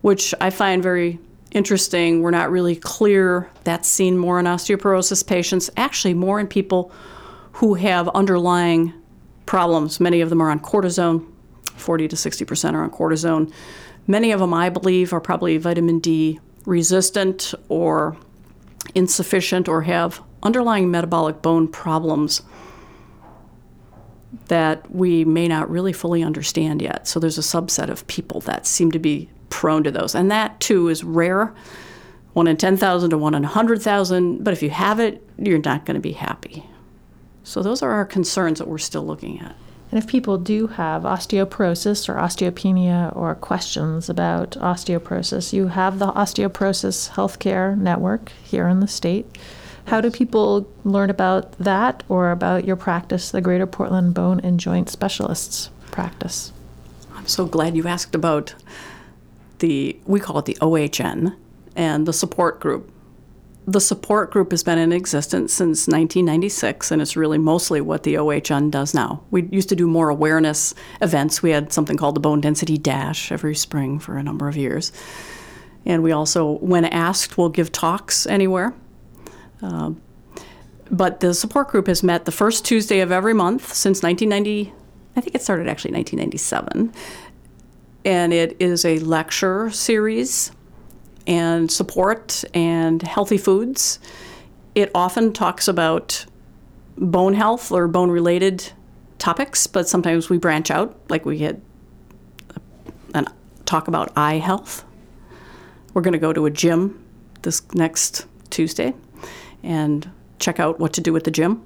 [0.02, 1.18] which I find very
[1.50, 2.22] interesting.
[2.22, 3.50] We're not really clear.
[3.64, 6.92] That's seen more in osteoporosis patients, actually, more in people
[7.54, 8.94] who have underlying
[9.48, 10.00] problems.
[10.00, 11.26] Many of them are on cortisone,
[11.74, 13.52] 40 to 60% are on cortisone.
[14.06, 18.16] Many of them, I believe, are probably vitamin D resistant or
[18.96, 22.42] insufficient or have underlying metabolic bone problems
[24.48, 27.08] that we may not really fully understand yet.
[27.08, 30.16] So there's a subset of people that seem to be prone to those.
[30.16, 31.54] And that too is rare.
[32.34, 34.44] One in 10,000 to one in 100,000.
[34.44, 36.66] But if you have it, you're not going to be happy.
[37.44, 39.56] So those are our concerns that we're still looking at.
[39.92, 46.12] And if people do have osteoporosis or osteopenia or questions about osteoporosis, you have the
[46.12, 49.26] Osteoporosis Healthcare Network here in the state.
[49.86, 54.60] How do people learn about that or about your practice, the Greater Portland Bone and
[54.60, 56.54] Joint Specialists practice?
[57.16, 58.54] I'm so glad you asked about
[59.58, 61.36] the, we call it the OHN,
[61.76, 62.92] and the support group
[63.72, 68.16] the support group has been in existence since 1996, and it's really mostly what the
[68.16, 69.24] OHN does now.
[69.30, 71.44] We used to do more awareness events.
[71.44, 74.92] We had something called the Bone Density Dash every spring for a number of years.
[75.86, 78.74] And we also, when asked, will give talks anywhere.
[79.62, 79.92] Uh,
[80.90, 84.74] but the support group has met the first Tuesday of every month since 1990.
[85.16, 86.92] I think it started actually 1997.
[88.06, 90.52] And it is a lecture series
[91.30, 94.00] and support and healthy foods.
[94.76, 96.26] it often talks about
[96.98, 98.72] bone health or bone related
[99.20, 101.62] topics, but sometimes we branch out, like we had
[103.14, 103.28] and
[103.66, 104.84] talk about eye health.
[105.94, 107.04] We're going to go to a gym
[107.42, 108.94] this next Tuesday
[109.64, 110.10] and
[110.40, 111.64] check out what to do with the gym.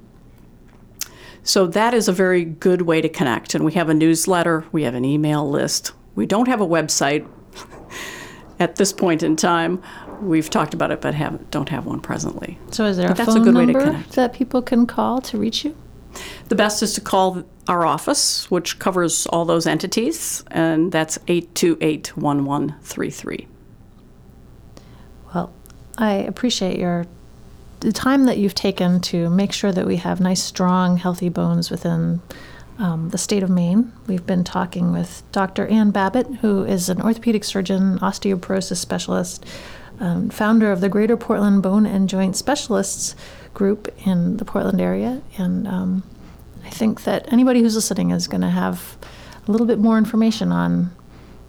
[1.44, 3.54] So that is a very good way to connect.
[3.54, 5.92] And we have a newsletter, we have an email list.
[6.16, 7.28] We don't have a website
[8.60, 9.82] at this point in time.
[10.22, 12.58] We've talked about it, but have, don't have one presently.
[12.72, 14.12] So is there But a that's a phone good way to number connect.
[14.14, 15.76] that people can call to reach you?
[16.50, 22.16] The best is to call our office, which covers all those entities, and that's 828
[22.16, 23.48] 1133.
[25.34, 25.52] Well,
[25.98, 27.06] I appreciate your
[27.80, 31.70] the time that you've taken to make sure that we have nice, strong, healthy bones
[31.70, 32.22] within
[32.80, 33.92] um, the state of Maine.
[34.08, 35.68] We've been talking with Dr.
[35.68, 39.46] Ann Babbitt, who is an orthopedic surgeon, osteoporosis specialist,
[40.00, 43.16] um, founder of the Greater Portland Bone and Joint Specialists
[43.54, 46.04] group in the Portland area, and um,
[46.66, 48.98] I think that anybody who's listening is going to have
[49.48, 50.92] a little bit more information on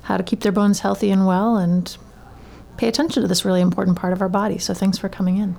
[0.03, 1.97] how to keep their bones healthy and well and
[2.77, 4.59] pay attention to this really important part of our body.
[4.59, 5.57] So thanks for coming in.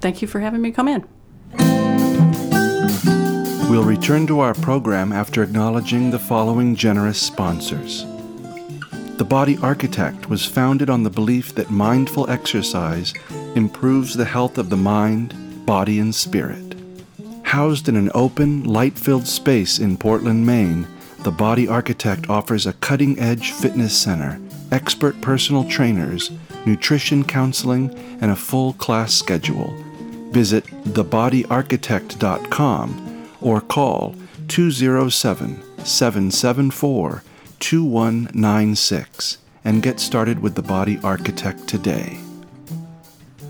[0.00, 1.06] Thank you for having me come in.
[3.70, 8.04] We'll return to our program after acknowledging the following generous sponsors.
[9.16, 13.14] The Body Architect was founded on the belief that mindful exercise
[13.54, 16.74] improves the health of the mind, body, and spirit.
[17.42, 20.86] Housed in an open, light filled space in Portland, Maine,
[21.20, 24.38] the Body Architect offers a cutting edge fitness center,
[24.72, 26.30] expert personal trainers,
[26.66, 27.90] nutrition counseling,
[28.20, 29.74] and a full class schedule.
[30.32, 33.03] Visit thebodyarchitect.com
[33.44, 34.16] or call
[34.48, 37.22] 207 774
[37.60, 42.18] 2196 and get started with the Body Architect today.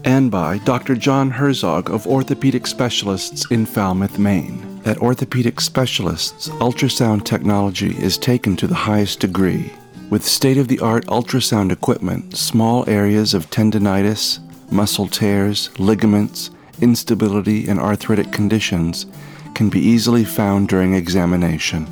[0.05, 0.95] And by Dr.
[0.97, 4.82] John Herzog of Orthopedic Specialists in Falmouth, Maine.
[4.84, 9.72] At Orthopedic Specialists, ultrasound technology is taken to the highest degree.
[10.11, 14.40] With state of the art ultrasound equipment, small areas of tendonitis,
[14.70, 16.51] muscle tears, ligaments,
[16.82, 19.07] instability, and arthritic conditions
[19.55, 21.86] can be easily found during examination.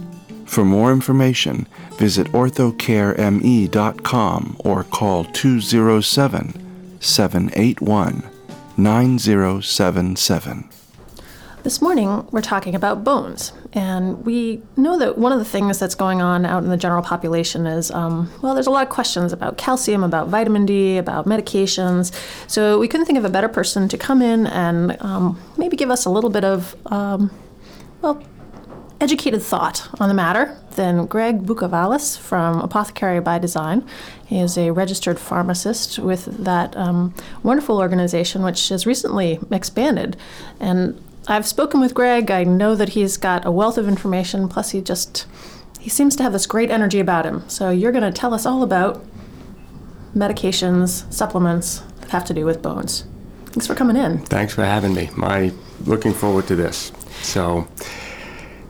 [0.46, 1.66] For more information,
[1.98, 8.22] visit orthocareme.com or call 207 781
[8.76, 10.68] 9077.
[11.62, 13.52] This morning, we're talking about bones.
[13.72, 17.02] And we know that one of the things that's going on out in the general
[17.02, 21.26] population is um, well, there's a lot of questions about calcium, about vitamin D, about
[21.26, 22.12] medications.
[22.48, 25.90] So we couldn't think of a better person to come in and um, maybe give
[25.90, 27.30] us a little bit of, um,
[28.02, 28.22] well,
[29.00, 33.86] educated thought on the matter than Greg Bukavalis from Apothecary by Design.
[34.26, 40.16] He is a registered pharmacist with that um, wonderful organization, which has recently expanded.
[40.60, 42.30] And I've spoken with Greg.
[42.30, 44.48] I know that he's got a wealth of information.
[44.48, 45.26] Plus, he just
[45.78, 47.48] he seems to have this great energy about him.
[47.48, 49.04] So you're going to tell us all about
[50.14, 53.04] medications, supplements that have to do with bones.
[53.46, 54.18] Thanks for coming in.
[54.18, 55.10] Thanks for having me.
[55.16, 55.52] My
[55.84, 56.92] looking forward to this.
[57.22, 57.68] So,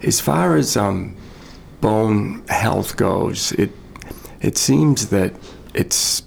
[0.02, 1.16] as far as um,
[1.80, 3.70] bone health goes, it
[4.40, 5.32] it seems that
[5.74, 6.22] it's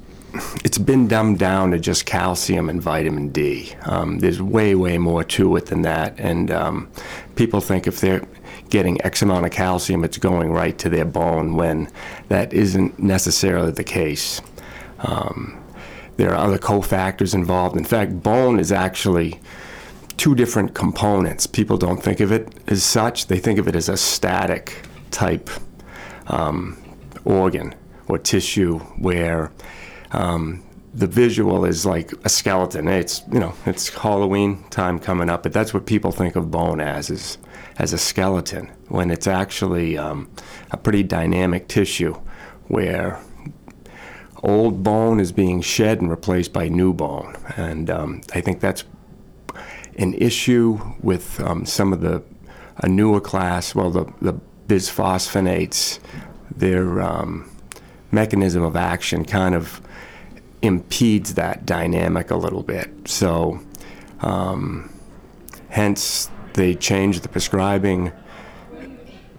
[0.64, 3.74] it's been dumbed down to just calcium and vitamin D.
[3.84, 6.90] Um, there's way way more to it than that, and um,
[7.36, 8.26] people think if they're
[8.70, 11.90] getting X amount of calcium, it's going right to their bone when
[12.30, 14.42] that isn't necessarily the case.
[15.00, 15.62] Um,
[16.18, 17.76] there are other cofactors involved.
[17.78, 19.40] In fact, bone is actually
[20.18, 21.48] two different components.
[21.48, 23.28] People don't think of it as such.
[23.28, 25.50] They think of it as a static type
[26.28, 26.78] um,
[27.24, 27.76] organ
[28.08, 29.52] or tissue where
[30.12, 30.64] um,
[30.94, 32.88] the visual is like a skeleton.
[32.88, 36.80] It's you know it's Halloween time coming up, but that's what people think of bone
[36.80, 37.38] as is
[37.78, 40.30] as a skeleton when it's actually um,
[40.72, 42.14] a pretty dynamic tissue
[42.68, 43.20] where
[44.44, 48.86] old bone is being shed and replaced by new bone, and um, I think that's
[49.98, 52.24] an issue with um, some of the
[52.78, 53.74] a newer class.
[53.74, 56.00] Well, the the bisphosphonates,
[56.56, 57.50] their um,
[58.12, 59.82] mechanism of action kind of
[60.62, 62.90] impedes that dynamic a little bit.
[63.06, 63.60] So,
[64.22, 64.92] um,
[65.70, 68.12] hence they changed the prescribing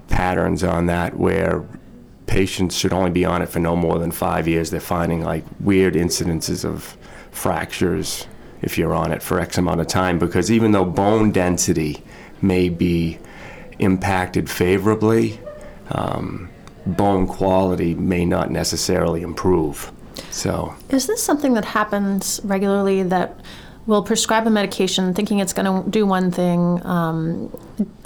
[0.09, 1.67] patterns on that where
[2.27, 4.71] patients should only be on it for no more than five years.
[4.71, 6.97] They're finding like weird incidences of
[7.31, 8.27] fractures
[8.67, 12.03] if you're on it for X amount of time because even though bone density
[12.43, 13.17] may be
[13.79, 15.39] impacted favorably,
[15.93, 16.51] um,
[16.85, 19.93] bone quality may not necessarily improve.
[20.31, 23.39] So, Is this something that happens regularly that
[23.87, 27.57] will prescribe a medication thinking it's going to do one thing, um,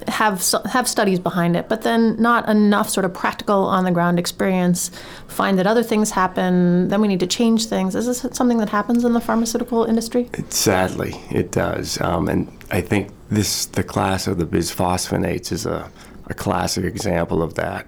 [0.09, 4.19] have have studies behind it, but then not enough sort of practical on the ground
[4.19, 4.91] experience.
[5.29, 6.89] Find that other things happen.
[6.89, 7.95] Then we need to change things.
[7.95, 10.29] Is this something that happens in the pharmaceutical industry?
[10.51, 15.91] Sadly, it does, um, and I think this the class of the bisphosphonates is a,
[16.27, 17.87] a classic example of that,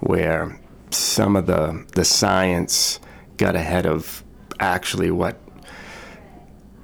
[0.00, 0.58] where
[0.90, 3.00] some of the the science
[3.36, 4.22] got ahead of
[4.60, 5.36] actually what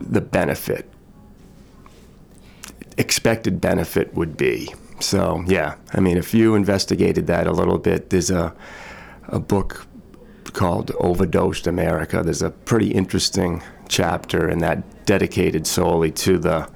[0.00, 0.90] the benefit
[3.00, 4.72] expected benefit would be.
[5.00, 8.54] So yeah, I mean, if you investigated that a little bit, there's a
[9.28, 9.86] a book
[10.52, 12.22] called Overdosed America.
[12.22, 16.68] There's a pretty interesting chapter in that dedicated solely to the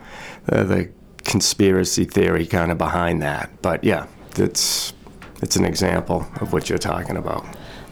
[0.51, 0.91] uh, the
[1.25, 3.51] conspiracy theory kind of behind that.
[3.61, 4.07] But yeah,
[4.37, 4.95] it's
[5.43, 7.45] it's an example of what you're talking about.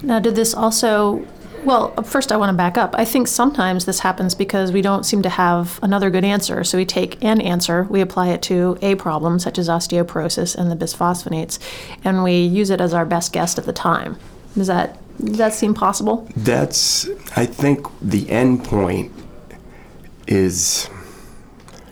[0.03, 1.27] Now, did this also
[1.65, 2.95] well, uh, first, I want to back up.
[2.97, 6.65] I think sometimes this happens because we don't seem to have another good answer.
[6.65, 10.71] So we take an answer, we apply it to a problem, such as osteoporosis and
[10.71, 11.59] the bisphosphonates,
[12.05, 14.19] and we use it as our best guess at the time.
[14.55, 16.27] Does that does that seem possible?
[16.37, 19.13] That's, I think, the end point
[20.27, 20.89] is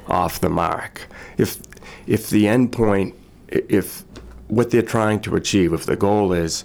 [0.08, 1.06] off the mark.
[1.38, 1.58] If
[2.06, 3.14] if the end point,
[3.48, 4.04] if
[4.48, 6.64] what they're trying to achieve, if the goal is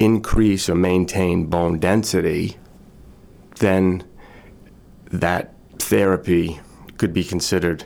[0.00, 2.56] increase or maintain bone density,
[3.60, 4.02] then
[5.12, 6.58] that therapy
[6.96, 7.84] could be considered,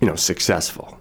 [0.00, 0.98] you know, successful.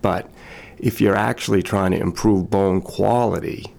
[0.00, 0.30] But
[0.78, 3.74] if you're actually trying to improve bone quality,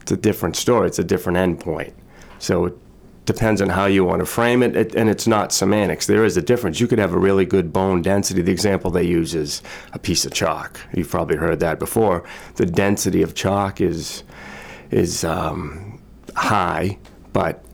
[0.00, 0.88] it's a different story.
[0.88, 1.92] It's a different endpoint.
[2.38, 2.74] So it
[3.24, 6.06] depends on how you want to frame it, it, and it's not semantics.
[6.06, 6.80] There is a difference.
[6.80, 8.42] You could have a really good bone density.
[8.42, 9.62] The example they use is
[9.92, 10.80] a piece of chalk.
[10.92, 12.24] You've probably heard that before.
[12.56, 14.24] The density of chalk is
[14.92, 16.00] is um,
[16.36, 16.98] high,
[17.32, 17.64] but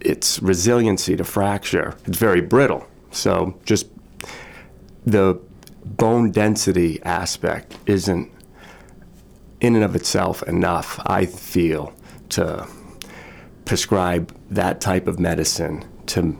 [0.00, 2.86] its resiliency to fracture it's very brittle.
[3.10, 3.88] So just
[5.04, 5.40] the
[5.84, 8.30] bone density aspect isn't
[9.60, 11.94] in and of itself enough, I feel,
[12.30, 12.66] to
[13.64, 16.36] prescribe that type of medicine to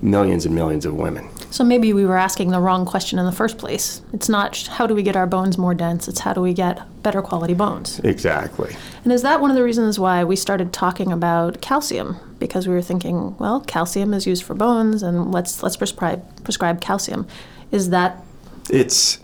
[0.00, 1.28] millions and millions of women.
[1.54, 4.02] So maybe we were asking the wrong question in the first place.
[4.12, 6.82] It's not how do we get our bones more dense, it's how do we get
[7.04, 8.00] better quality bones.
[8.00, 8.74] Exactly.
[9.04, 12.16] And is that one of the reasons why we started talking about calcium?
[12.40, 16.80] Because we were thinking, well, calcium is used for bones and let's let's prescribe prescribe
[16.80, 17.24] calcium.
[17.70, 18.20] Is that
[18.68, 19.20] It's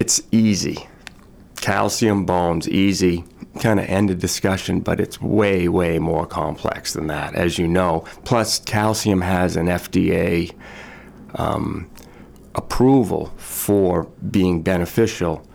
[0.00, 0.88] it's easy.
[1.60, 3.22] Calcium bones easy
[3.60, 7.68] kind of end a discussion, but it's way, way more complex than that, as you
[7.68, 8.02] know.
[8.24, 10.52] Plus, calcium has an FDA
[11.34, 11.90] um,
[12.54, 15.46] approval for being beneficial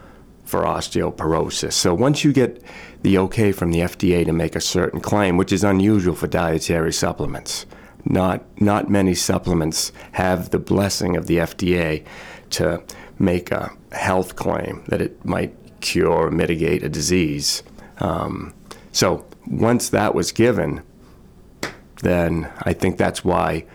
[0.46, 1.74] for osteoporosis.
[1.74, 2.64] So once you get
[3.02, 6.94] the okay from the FDA to make a certain claim, which is unusual for dietary
[6.94, 7.66] supplements,
[8.06, 12.06] not not many supplements have the blessing of the FDA
[12.52, 12.82] to
[13.20, 17.64] make a health claim that it might cure or mitigate a disease.
[18.00, 18.54] Um,
[18.92, 20.82] so once that was given,
[22.02, 23.66] then I think that's why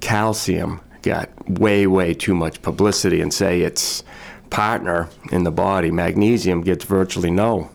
[0.00, 4.02] calcium got way, way too much publicity and say its
[4.50, 7.70] partner in the body, magnesium, gets virtually no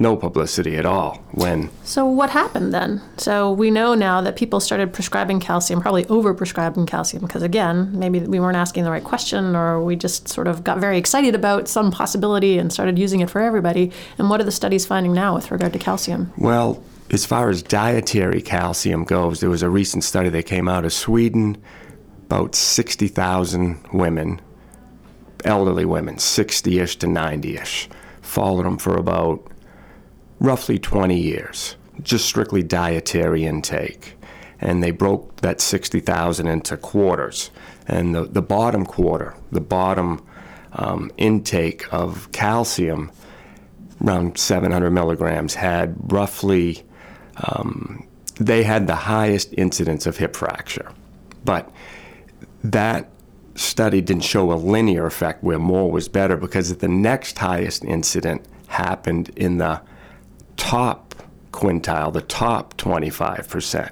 [0.00, 3.02] no publicity at all when so what happened then?
[3.16, 7.98] So we know now that people started prescribing calcium probably over prescribing calcium because again
[7.98, 11.34] maybe we weren't asking the right question or we just sort of got very excited
[11.34, 13.90] about some possibility and started using it for everybody.
[14.18, 16.32] And what are the studies finding now with regard to calcium?
[16.36, 20.84] Well as far as dietary calcium goes there was a recent study that came out
[20.84, 21.56] of sweden
[22.28, 24.38] about 60,000 women,
[25.46, 27.88] elderly women, 60 ish to 90 ish.
[28.20, 29.50] Followed them for about
[30.38, 34.14] roughly 20 years, just strictly dietary intake.
[34.60, 37.50] And they broke that 60,000 into quarters.
[37.86, 40.22] And the, the bottom quarter, the bottom
[40.74, 43.10] um, intake of calcium,
[44.04, 46.84] around 700 milligrams, had roughly,
[47.42, 50.92] um, they had the highest incidence of hip fracture.
[51.42, 51.72] But
[52.72, 53.08] that
[53.54, 58.44] study didn't show a linear effect where more was better because the next highest incident
[58.68, 59.80] happened in the
[60.56, 61.14] top
[61.52, 63.90] quintile, the top 25%.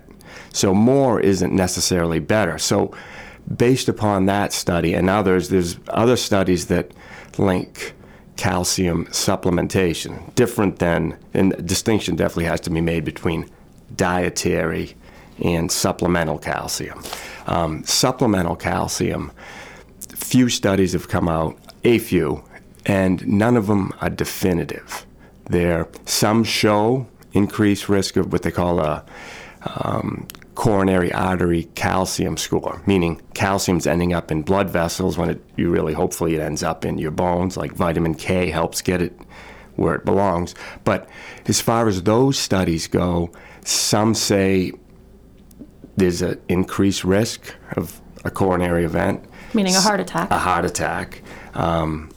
[0.52, 2.58] So more isn't necessarily better.
[2.58, 2.94] So
[3.56, 6.92] based upon that study and others, there's other studies that
[7.38, 7.94] link
[8.36, 13.48] calcium supplementation, different than, and distinction definitely has to be made between
[13.94, 14.94] dietary
[15.42, 17.02] and supplemental calcium.
[17.46, 19.32] Um, supplemental calcium,
[20.14, 22.44] few studies have come out, a few,
[22.84, 25.06] and none of them are definitive.
[25.44, 29.04] There, some show increased risk of what they call a
[29.64, 35.70] um, coronary artery calcium score, meaning calcium's ending up in blood vessels when it, you
[35.70, 39.18] really hopefully it ends up in your bones, like vitamin K helps get it
[39.76, 40.54] where it belongs.
[40.84, 41.08] But
[41.46, 43.30] as far as those studies go,
[43.64, 44.72] some say
[45.96, 49.24] there's an increased risk of a coronary event.
[49.54, 50.30] Meaning a heart attack.
[50.30, 51.22] A heart attack.
[51.54, 52.10] Um,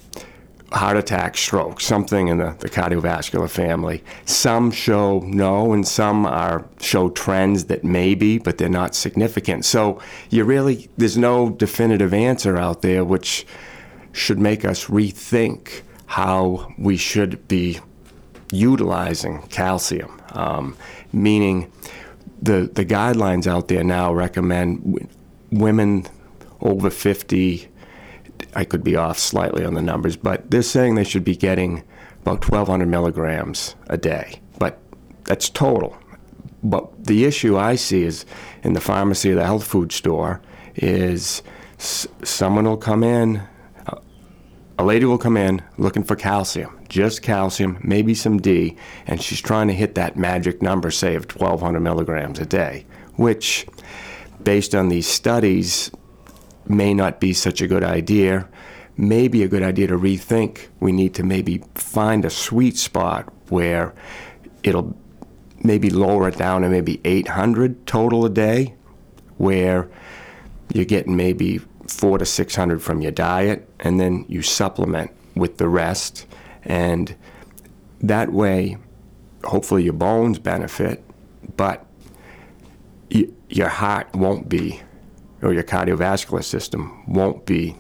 [0.72, 4.04] heart attack, stroke, something in the, the cardiovascular family.
[4.26, 9.66] Some show no, and some are show trends that maybe, but they're not significant.
[9.66, 10.00] So
[10.30, 13.46] you really, there's no definitive answer out there, which
[14.12, 17.80] should make us rethink how we should be
[18.52, 20.22] utilizing calcium.
[20.34, 20.76] Um,
[21.12, 21.72] meaning,
[22.42, 25.08] the the guidelines out there now recommend w-
[25.52, 26.06] women
[26.62, 27.68] over 50
[28.56, 31.84] I could be off slightly on the numbers, but they're saying they should be getting
[32.22, 34.40] about 1,200 milligrams a day.
[34.58, 34.80] But
[35.26, 35.98] that's total.
[36.64, 38.26] But the issue I see is
[38.64, 40.42] in the pharmacy or the health food store
[40.76, 41.44] is
[41.80, 43.42] s- someone will come in,
[44.80, 49.42] a lady will come in looking for calcium, just calcium, maybe some D, and she's
[49.42, 52.86] trying to hit that magic number, say, of 1,200 milligrams a day,
[53.18, 53.68] which,
[54.42, 55.92] based on these studies,
[56.66, 58.48] may not be such a good idea.
[58.96, 60.68] Maybe a good idea to rethink.
[60.80, 63.94] We need to maybe find a sweet spot where
[64.64, 64.98] it'll
[65.62, 68.76] maybe lower it down to maybe 800 total a day,
[69.36, 69.90] where
[70.74, 71.60] you're getting maybe
[71.90, 76.26] four to 600 from your diet, and then you supplement with the rest.
[76.64, 77.16] And
[78.02, 78.78] that way,
[79.44, 81.04] hopefully, your bones benefit,
[81.58, 81.86] but
[83.14, 84.82] y- your heart won't be
[85.42, 87.76] or your cardiovascular system won't be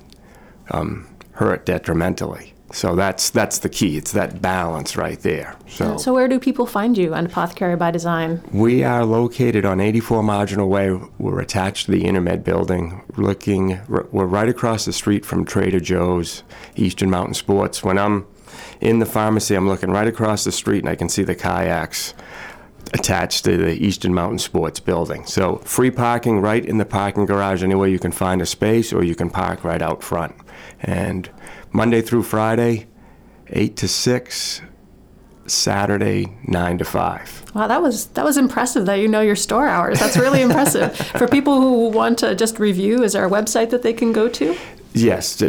[0.71, 2.53] um, hurt detrimentally.
[2.71, 3.97] So that's that's the key.
[3.97, 5.55] It's that balance right there.
[5.67, 8.41] So, So where do people find you and Apothecary by Design?
[8.53, 10.91] we are located on 84 Marginal Way.
[11.17, 13.01] We're attached to the Intermed building.
[13.17, 16.43] Looking, we're right across the street from Trader Joe's,
[16.75, 17.83] Eastern Mountain Sports.
[17.83, 18.27] When I'm
[18.81, 22.13] in the pharmacy, I'm looking right across the street and I can see the kayaks
[22.93, 25.25] attached to the Eastern Mountain Sports building.
[25.25, 29.03] So free parking right in the parking garage anywhere you can find a space or
[29.03, 30.35] you can park right out front.
[30.81, 31.29] And
[31.71, 32.87] Monday through Friday,
[33.47, 34.61] 8 to 6,
[35.45, 37.51] Saturday 9 to 5.
[37.55, 39.99] Wow, that was that was impressive that you know your store hours.
[39.99, 40.95] That's really impressive.
[41.17, 44.29] For people who want to just review, is there a website that they can go
[44.29, 44.55] to?
[44.93, 45.41] Yes,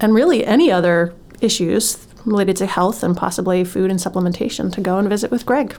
[0.00, 4.98] and really any other issues related to health and possibly food and supplementation to go
[4.98, 5.76] and visit with Greg.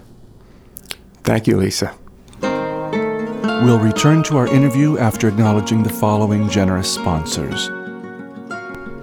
[1.23, 1.93] Thank you, Lisa.
[2.41, 7.69] We'll return to our interview after acknowledging the following generous sponsors.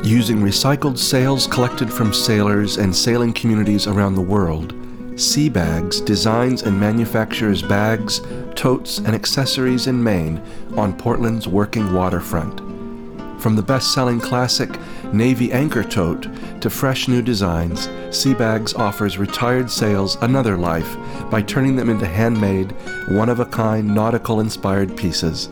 [0.07, 4.75] Using recycled sails collected from sailors and sailing communities around the world,
[5.17, 8.21] Sea Bags designs and manufactures bags,
[8.57, 10.43] totes, and accessories in Maine
[10.77, 12.59] on Portland's working waterfront.
[13.41, 14.71] From the best selling classic
[15.13, 16.27] Navy Anchor Tote
[16.61, 20.97] to fresh new designs, Seabags offers retired sails another life
[21.31, 22.73] by turning them into handmade,
[23.09, 25.49] one of a kind nautical inspired pieces.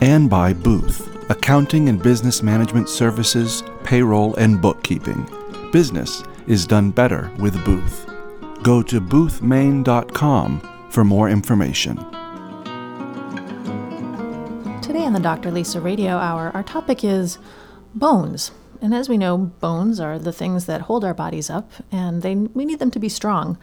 [0.00, 5.28] And by Booth, accounting and business management services, payroll, and bookkeeping.
[5.72, 8.06] Business is done better with Booth.
[8.62, 11.96] Go to boothmaine.com for more information.
[14.80, 15.50] Today on the Dr.
[15.50, 17.38] Lisa Radio Hour, our topic is
[17.94, 18.50] bones.
[18.80, 22.34] And as we know, bones are the things that hold our bodies up, and they,
[22.34, 23.58] we need them to be strong.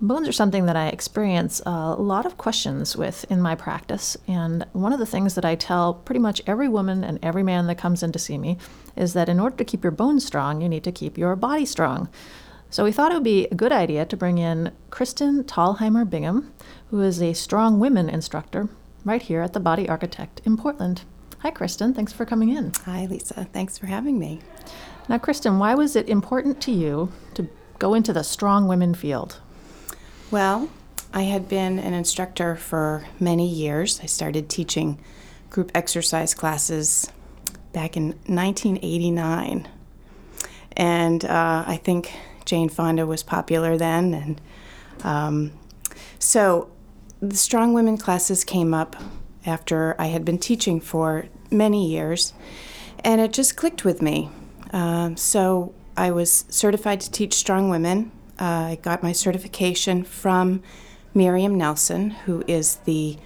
[0.00, 4.16] Bones are something that I experience a lot of questions with in my practice.
[4.26, 7.68] And one of the things that I tell pretty much every woman and every man
[7.68, 8.58] that comes in to see me
[8.96, 11.64] is that in order to keep your bones strong, you need to keep your body
[11.64, 12.08] strong.
[12.70, 16.52] So we thought it would be a good idea to bring in Kristen Thalheimer Bingham,
[16.90, 18.68] who is a strong women instructor
[19.04, 21.02] right here at the Body Architect in Portland.
[21.38, 21.94] Hi, Kristen.
[21.94, 22.72] Thanks for coming in.
[22.84, 23.46] Hi, Lisa.
[23.52, 24.40] Thanks for having me.
[25.08, 29.40] Now, Kristen, why was it important to you to go into the strong women field?
[30.30, 30.70] Well,
[31.12, 34.00] I had been an instructor for many years.
[34.02, 34.98] I started teaching
[35.50, 37.10] group exercise classes
[37.72, 39.68] back in 1989.
[40.76, 42.12] And uh, I think
[42.44, 44.14] Jane Fonda was popular then.
[44.14, 44.40] And
[45.04, 45.52] um,
[46.18, 46.70] so
[47.20, 48.96] the Strong Women classes came up
[49.46, 52.32] after I had been teaching for many years,
[53.04, 54.30] and it just clicked with me.
[54.72, 58.10] Um, so I was certified to teach strong women.
[58.40, 60.62] Uh, I got my certification from
[61.14, 63.16] Miriam Nelson, who is the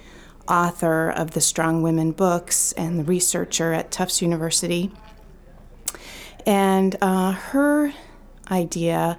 [0.47, 4.91] author of the Strong Women books and the researcher at Tufts University.
[6.45, 7.93] And uh, her
[8.49, 9.17] idea,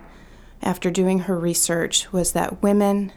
[0.62, 3.12] after doing her research, was that women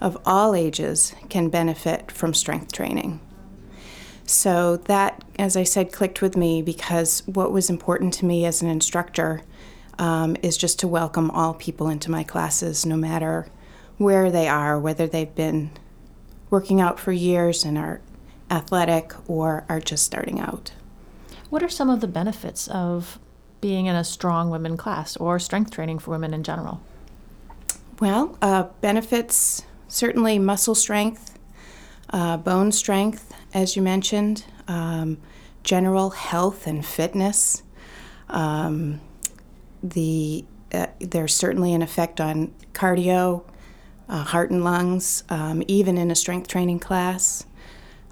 [0.00, 3.20] of all ages can benefit from strength training.
[4.26, 8.62] So that, as I said, clicked with me because what was important to me as
[8.62, 9.42] an instructor
[9.98, 13.46] um, is just to welcome all people into my classes, no matter
[13.98, 15.70] where they are, whether they've been
[16.50, 18.00] working out for years and are
[18.50, 20.72] athletic or are just starting out.
[21.50, 23.18] What are some of the benefits of
[23.60, 26.80] being in a strong women class or strength training for women in general?
[28.00, 31.38] Well, uh, benefits certainly muscle strength,
[32.10, 35.18] uh, bone strength, as you mentioned, um,
[35.62, 37.62] general health and fitness.
[38.28, 39.00] Um,
[39.84, 43.44] the uh, there's certainly an effect on cardio,
[44.08, 47.46] uh, heart and lungs, um, even in a strength training class.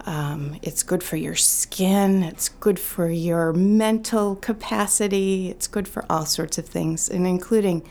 [0.04, 2.22] Um, it's good for your skin.
[2.22, 5.48] It's good for your mental capacity.
[5.48, 7.88] It's good for all sorts of things, and including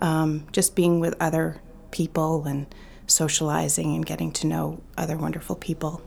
[0.00, 1.60] um, just being with other
[1.90, 2.72] people and
[3.06, 6.02] socializing and getting to know other wonderful people.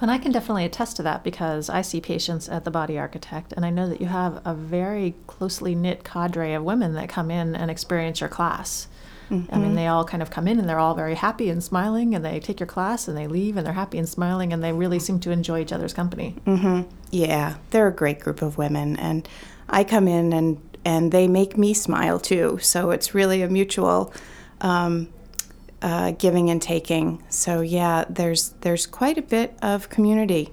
[0.00, 3.52] And I can definitely attest to that because I see patients at the Body Architect,
[3.56, 7.30] and I know that you have a very closely knit cadre of women that come
[7.30, 8.88] in and experience your class.
[9.30, 9.54] Mm-hmm.
[9.54, 12.14] I mean, they all kind of come in and they're all very happy and smiling,
[12.14, 14.72] and they take your class and they leave and they're happy and smiling, and they
[14.72, 16.36] really seem to enjoy each other's company.
[16.46, 16.90] Mm-hmm.
[17.10, 19.28] Yeah, they're a great group of women, and
[19.68, 22.58] I come in and and they make me smile too.
[22.62, 24.14] So it's really a mutual
[24.60, 25.08] um,
[25.82, 27.22] uh, giving and taking.
[27.28, 30.52] So yeah, there's there's quite a bit of community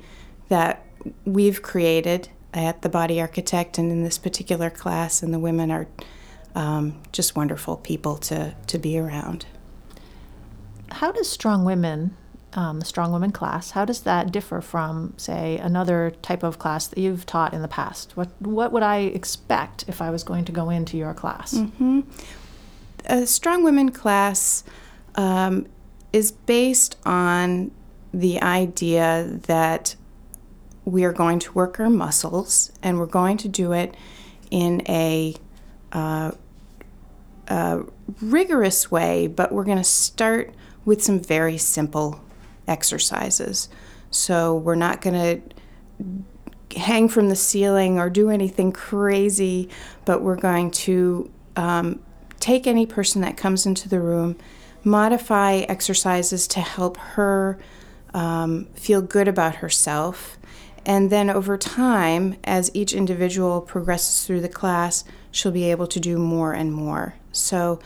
[0.49, 0.85] that
[1.25, 5.87] we've created at the Body Architect and in this particular class, and the women are
[6.55, 9.45] um, just wonderful people to to be around.
[10.91, 12.15] How does Strong Women,
[12.53, 16.85] um, the Strong Women class, how does that differ from, say, another type of class
[16.85, 18.15] that you've taught in the past?
[18.15, 21.55] What what would I expect if I was going to go into your class?
[21.55, 22.01] Mm-hmm.
[23.05, 24.63] A Strong Women class
[25.15, 25.67] um,
[26.11, 27.71] is based on
[28.13, 29.95] the idea that
[30.85, 33.95] we are going to work our muscles and we're going to do it
[34.51, 35.35] in a,
[35.91, 36.31] uh,
[37.47, 37.81] a
[38.21, 40.53] rigorous way, but we're going to start
[40.85, 42.21] with some very simple
[42.67, 43.69] exercises.
[44.11, 49.69] So we're not going to hang from the ceiling or do anything crazy,
[50.05, 51.99] but we're going to um,
[52.39, 54.37] take any person that comes into the room
[54.83, 57.59] modify exercises to help her
[58.13, 60.37] um, feel good about herself.
[60.85, 65.99] And then over time, as each individual progresses through the class, she'll be able to
[65.99, 67.15] do more and more.
[67.31, 67.79] So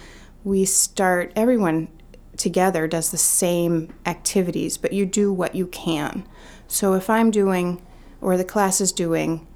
[0.43, 1.89] we start, everyone
[2.38, 6.28] together does the same activities, but you do what you can.
[6.68, 7.82] So if I'm doing,
[8.22, 9.48] or the class is doing,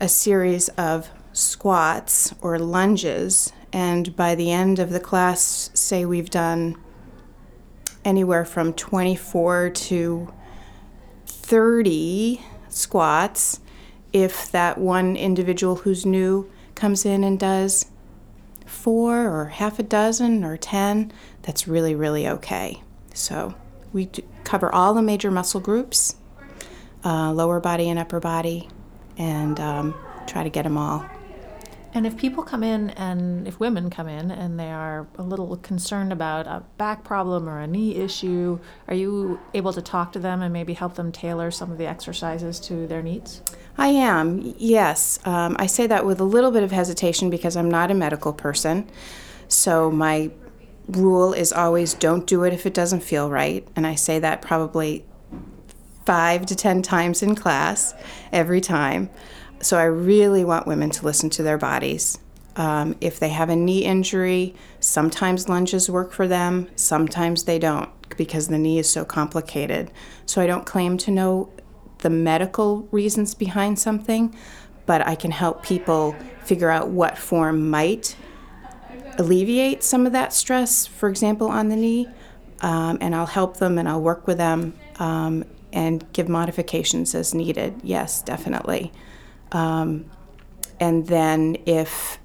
[0.00, 6.30] a series of squats or lunges, and by the end of the class, say we've
[6.30, 6.76] done
[8.04, 10.32] anywhere from 24 to
[11.26, 13.60] 30 squats
[14.12, 17.86] if that one individual who's new comes in and does
[18.64, 22.82] four or half a dozen or 10, that's really, really okay.
[23.12, 23.54] So
[23.92, 24.10] we
[24.44, 26.16] cover all the major muscle groups,
[27.04, 28.68] uh, lower body and upper body,
[29.18, 29.94] and um,
[30.26, 31.04] try to get them all.
[31.94, 35.56] And if people come in and if women come in and they are a little
[35.58, 40.18] concerned about a back problem or a knee issue, are you able to talk to
[40.18, 43.42] them and maybe help them tailor some of the exercises to their needs?
[43.78, 45.20] I am, yes.
[45.24, 48.32] Um, I say that with a little bit of hesitation because I'm not a medical
[48.32, 48.90] person.
[49.46, 50.32] So my
[50.88, 53.66] rule is always don't do it if it doesn't feel right.
[53.76, 55.04] And I say that probably
[56.04, 57.94] five to ten times in class
[58.32, 59.10] every time.
[59.64, 62.18] So I really want women to listen to their bodies.
[62.54, 67.88] Um, if they have a knee injury, sometimes lunges work for them, sometimes they don't
[68.18, 69.90] because the knee is so complicated.
[70.26, 71.50] So I don't claim to know
[72.00, 74.36] the medical reasons behind something,
[74.84, 78.16] but I can help people figure out what form might
[79.16, 82.06] alleviate some of that stress, for example, on the knee.
[82.60, 85.42] Um, and I'll help them and I'll work with them um,
[85.72, 87.80] and give modifications as needed.
[87.82, 88.92] Yes, definitely.
[89.52, 90.10] Um,
[90.80, 92.18] and then if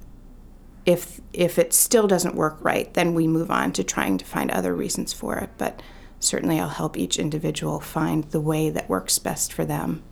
[0.86, 4.50] if if it still doesn't work right, then we move on to trying to find
[4.50, 5.50] other reasons for it.
[5.58, 5.82] But
[6.18, 10.02] certainly, I'll help each individual find the way that works best for them.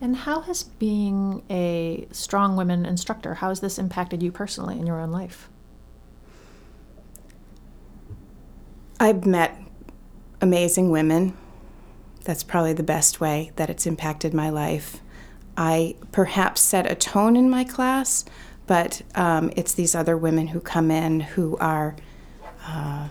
[0.00, 4.86] And how has being a strong women instructor, how has this impacted you personally in
[4.86, 5.48] your own life?
[8.98, 9.56] I've met
[10.40, 11.36] amazing women.
[12.24, 15.00] That's probably the best way that it's impacted my life.
[15.56, 18.24] I perhaps set a tone in my class,
[18.66, 21.96] but um, it's these other women who come in who are
[22.66, 23.08] uh,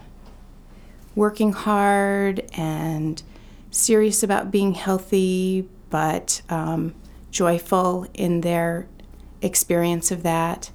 [1.15, 3.21] working hard and
[3.69, 6.93] serious about being healthy, but um,
[7.31, 8.87] joyful in their
[9.41, 10.71] experience of that.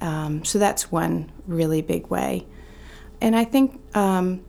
[0.00, 2.46] Um, so that's one really big way.
[3.20, 4.44] And I think um,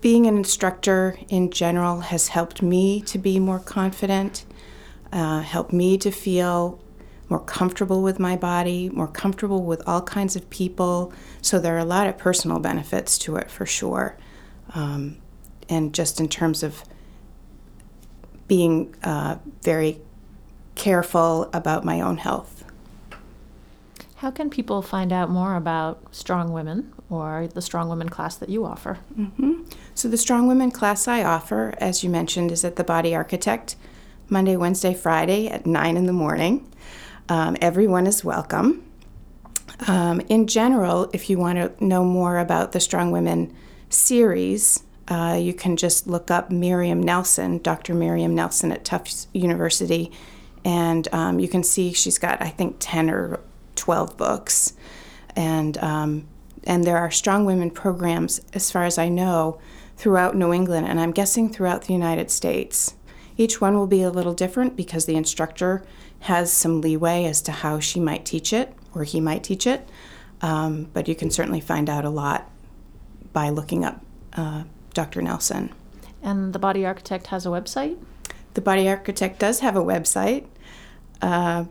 [0.00, 4.44] being an instructor in general has helped me to be more confident,
[5.12, 6.80] uh, helped me to feel
[7.28, 11.12] more comfortable with my body, more comfortable with all kinds of people.
[11.42, 14.16] So there are a lot of personal benefits to it for sure.
[14.74, 15.18] Um,
[15.68, 16.84] and just in terms of
[18.46, 20.00] being uh, very
[20.76, 22.64] careful about my own health.
[24.16, 28.48] How can people find out more about Strong Women or the Strong Women class that
[28.48, 28.98] you offer?
[29.18, 29.64] Mm-hmm.
[29.94, 33.76] So, the Strong Women class I offer, as you mentioned, is at the Body Architect
[34.28, 36.70] Monday, Wednesday, Friday at 9 in the morning.
[37.28, 38.84] Um, everyone is welcome.
[39.86, 43.54] Um, in general, if you want to know more about the Strong Women
[43.88, 47.94] series, uh, you can just look up Miriam Nelson, Dr.
[47.94, 50.10] Miriam Nelson at Tufts University,
[50.64, 53.40] and um, you can see she's got, I think, 10 or
[53.76, 54.72] 12 books.
[55.36, 56.26] And, um,
[56.64, 59.60] and there are Strong Women programs, as far as I know,
[59.96, 62.95] throughout New England, and I'm guessing throughout the United States.
[63.36, 65.84] Each one will be a little different because the instructor
[66.20, 69.88] has some leeway as to how she might teach it or he might teach it.
[70.42, 72.50] Um, but you can certainly find out a lot
[73.32, 74.00] by looking up
[74.34, 74.64] uh,
[74.94, 75.22] Dr.
[75.22, 75.72] Nelson.
[76.22, 77.98] And the Body Architect has a website?
[78.54, 80.46] The Body Architect does have a website,
[81.20, 81.64] uh,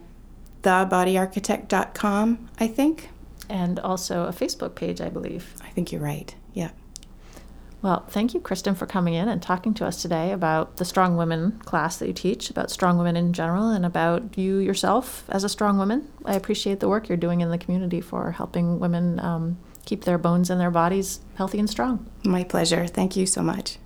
[0.62, 3.10] thebodyarchitect.com, I think.
[3.50, 5.56] And also a Facebook page, I believe.
[5.64, 6.36] I think you're right.
[7.86, 7.92] Yeah.
[7.92, 11.18] Well, thank you, Kristen, for coming in and talking to us today about the Strong
[11.18, 15.44] Women class that you teach, about strong women in general, and about you yourself as
[15.44, 16.10] a strong woman.
[16.26, 20.18] I appreciate the work you're doing in the community for helping women um, keep their
[20.18, 22.10] bones and their bodies healthy and strong.
[22.24, 22.88] My pleasure.
[22.88, 23.78] Thank you so much.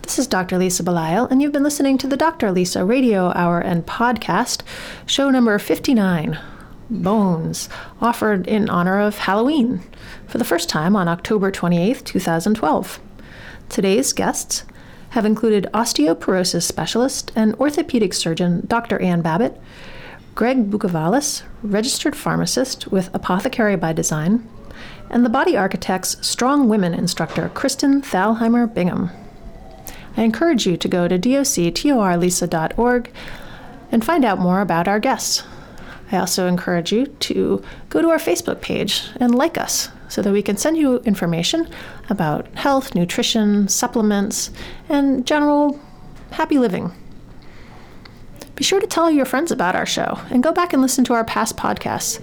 [0.00, 0.56] This is Dr.
[0.56, 2.52] Lisa Belisle, and you've been listening to the Dr.
[2.52, 4.62] Lisa Radio Hour and Podcast,
[5.04, 6.38] show number 59
[6.88, 7.68] Bones,
[8.00, 9.82] offered in honor of Halloween
[10.26, 13.00] for the first time on October 28th, 2012.
[13.68, 14.64] Today's guests
[15.10, 19.00] have included osteoporosis specialist and orthopedic surgeon Dr.
[19.00, 19.60] Ann Babbitt,
[20.34, 24.46] Greg Bukavalis, registered pharmacist with Apothecary by Design,
[25.08, 29.10] and the Body Architect's Strong Women instructor Kristen Thalheimer Bingham.
[30.16, 33.10] I encourage you to go to doctorlisa.org
[33.92, 35.42] and find out more about our guests.
[36.12, 40.32] I also encourage you to go to our Facebook page and like us so that
[40.32, 41.68] we can send you information
[42.08, 44.50] about health, nutrition, supplements,
[44.88, 45.80] and general
[46.32, 46.92] happy living.
[48.54, 51.14] Be sure to tell your friends about our show and go back and listen to
[51.14, 52.22] our past podcasts.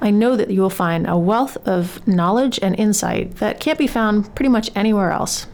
[0.00, 3.86] I know that you will find a wealth of knowledge and insight that can't be
[3.86, 5.46] found pretty much anywhere else.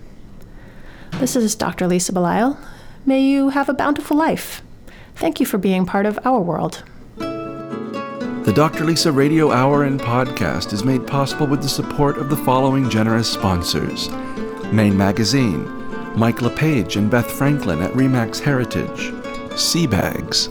[1.12, 1.86] This is Dr.
[1.86, 2.58] Lisa Belisle.
[3.06, 4.62] May you have a bountiful life.
[5.14, 6.84] Thank you for being part of our world.
[8.46, 8.84] The Dr.
[8.84, 13.28] Lisa Radio Hour and Podcast is made possible with the support of the following generous
[13.28, 14.08] sponsors
[14.70, 15.64] Maine Magazine,
[16.16, 19.10] Mike LePage and Beth Franklin at Remax Heritage,
[19.56, 20.46] Seabags,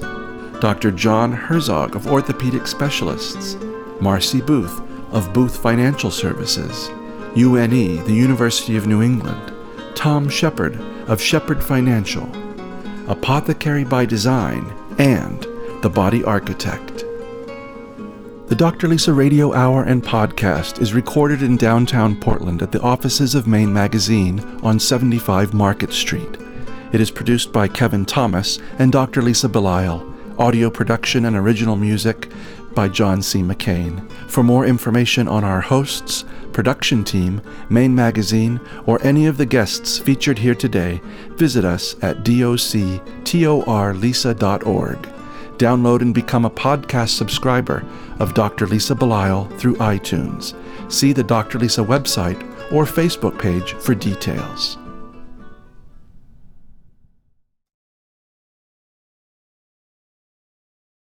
[0.59, 0.91] Dr.
[0.91, 3.55] John Herzog of Orthopedic Specialists,
[4.01, 4.81] Marcy Booth
[5.13, 6.89] of Booth Financial Services,
[7.37, 9.53] UNE, the University of New England,
[9.95, 10.77] Tom Shepard
[11.07, 12.29] of Shepard Financial,
[13.09, 14.69] Apothecary by Design,
[14.99, 15.47] and
[15.81, 17.04] The Body Architect.
[18.47, 18.87] The Dr.
[18.87, 23.73] Lisa Radio Hour and Podcast is recorded in downtown Portland at the offices of Maine
[23.73, 26.37] Magazine on 75 Market Street.
[26.91, 29.23] It is produced by Kevin Thomas and Dr.
[29.23, 30.13] Lisa Belisle.
[30.37, 32.29] Audio production and original music
[32.75, 33.41] by John C.
[33.41, 34.07] McCain.
[34.29, 36.23] For more information on our hosts,
[36.53, 42.23] production team, Maine Magazine, or any of the guests featured here today, visit us at
[42.23, 45.14] doctorlisa.org.
[45.57, 47.85] Download and become a podcast subscriber
[48.19, 48.67] of Dr.
[48.67, 50.53] Lisa Belisle through iTunes.
[50.91, 51.59] See the Dr.
[51.59, 52.41] Lisa website
[52.71, 54.77] or Facebook page for details.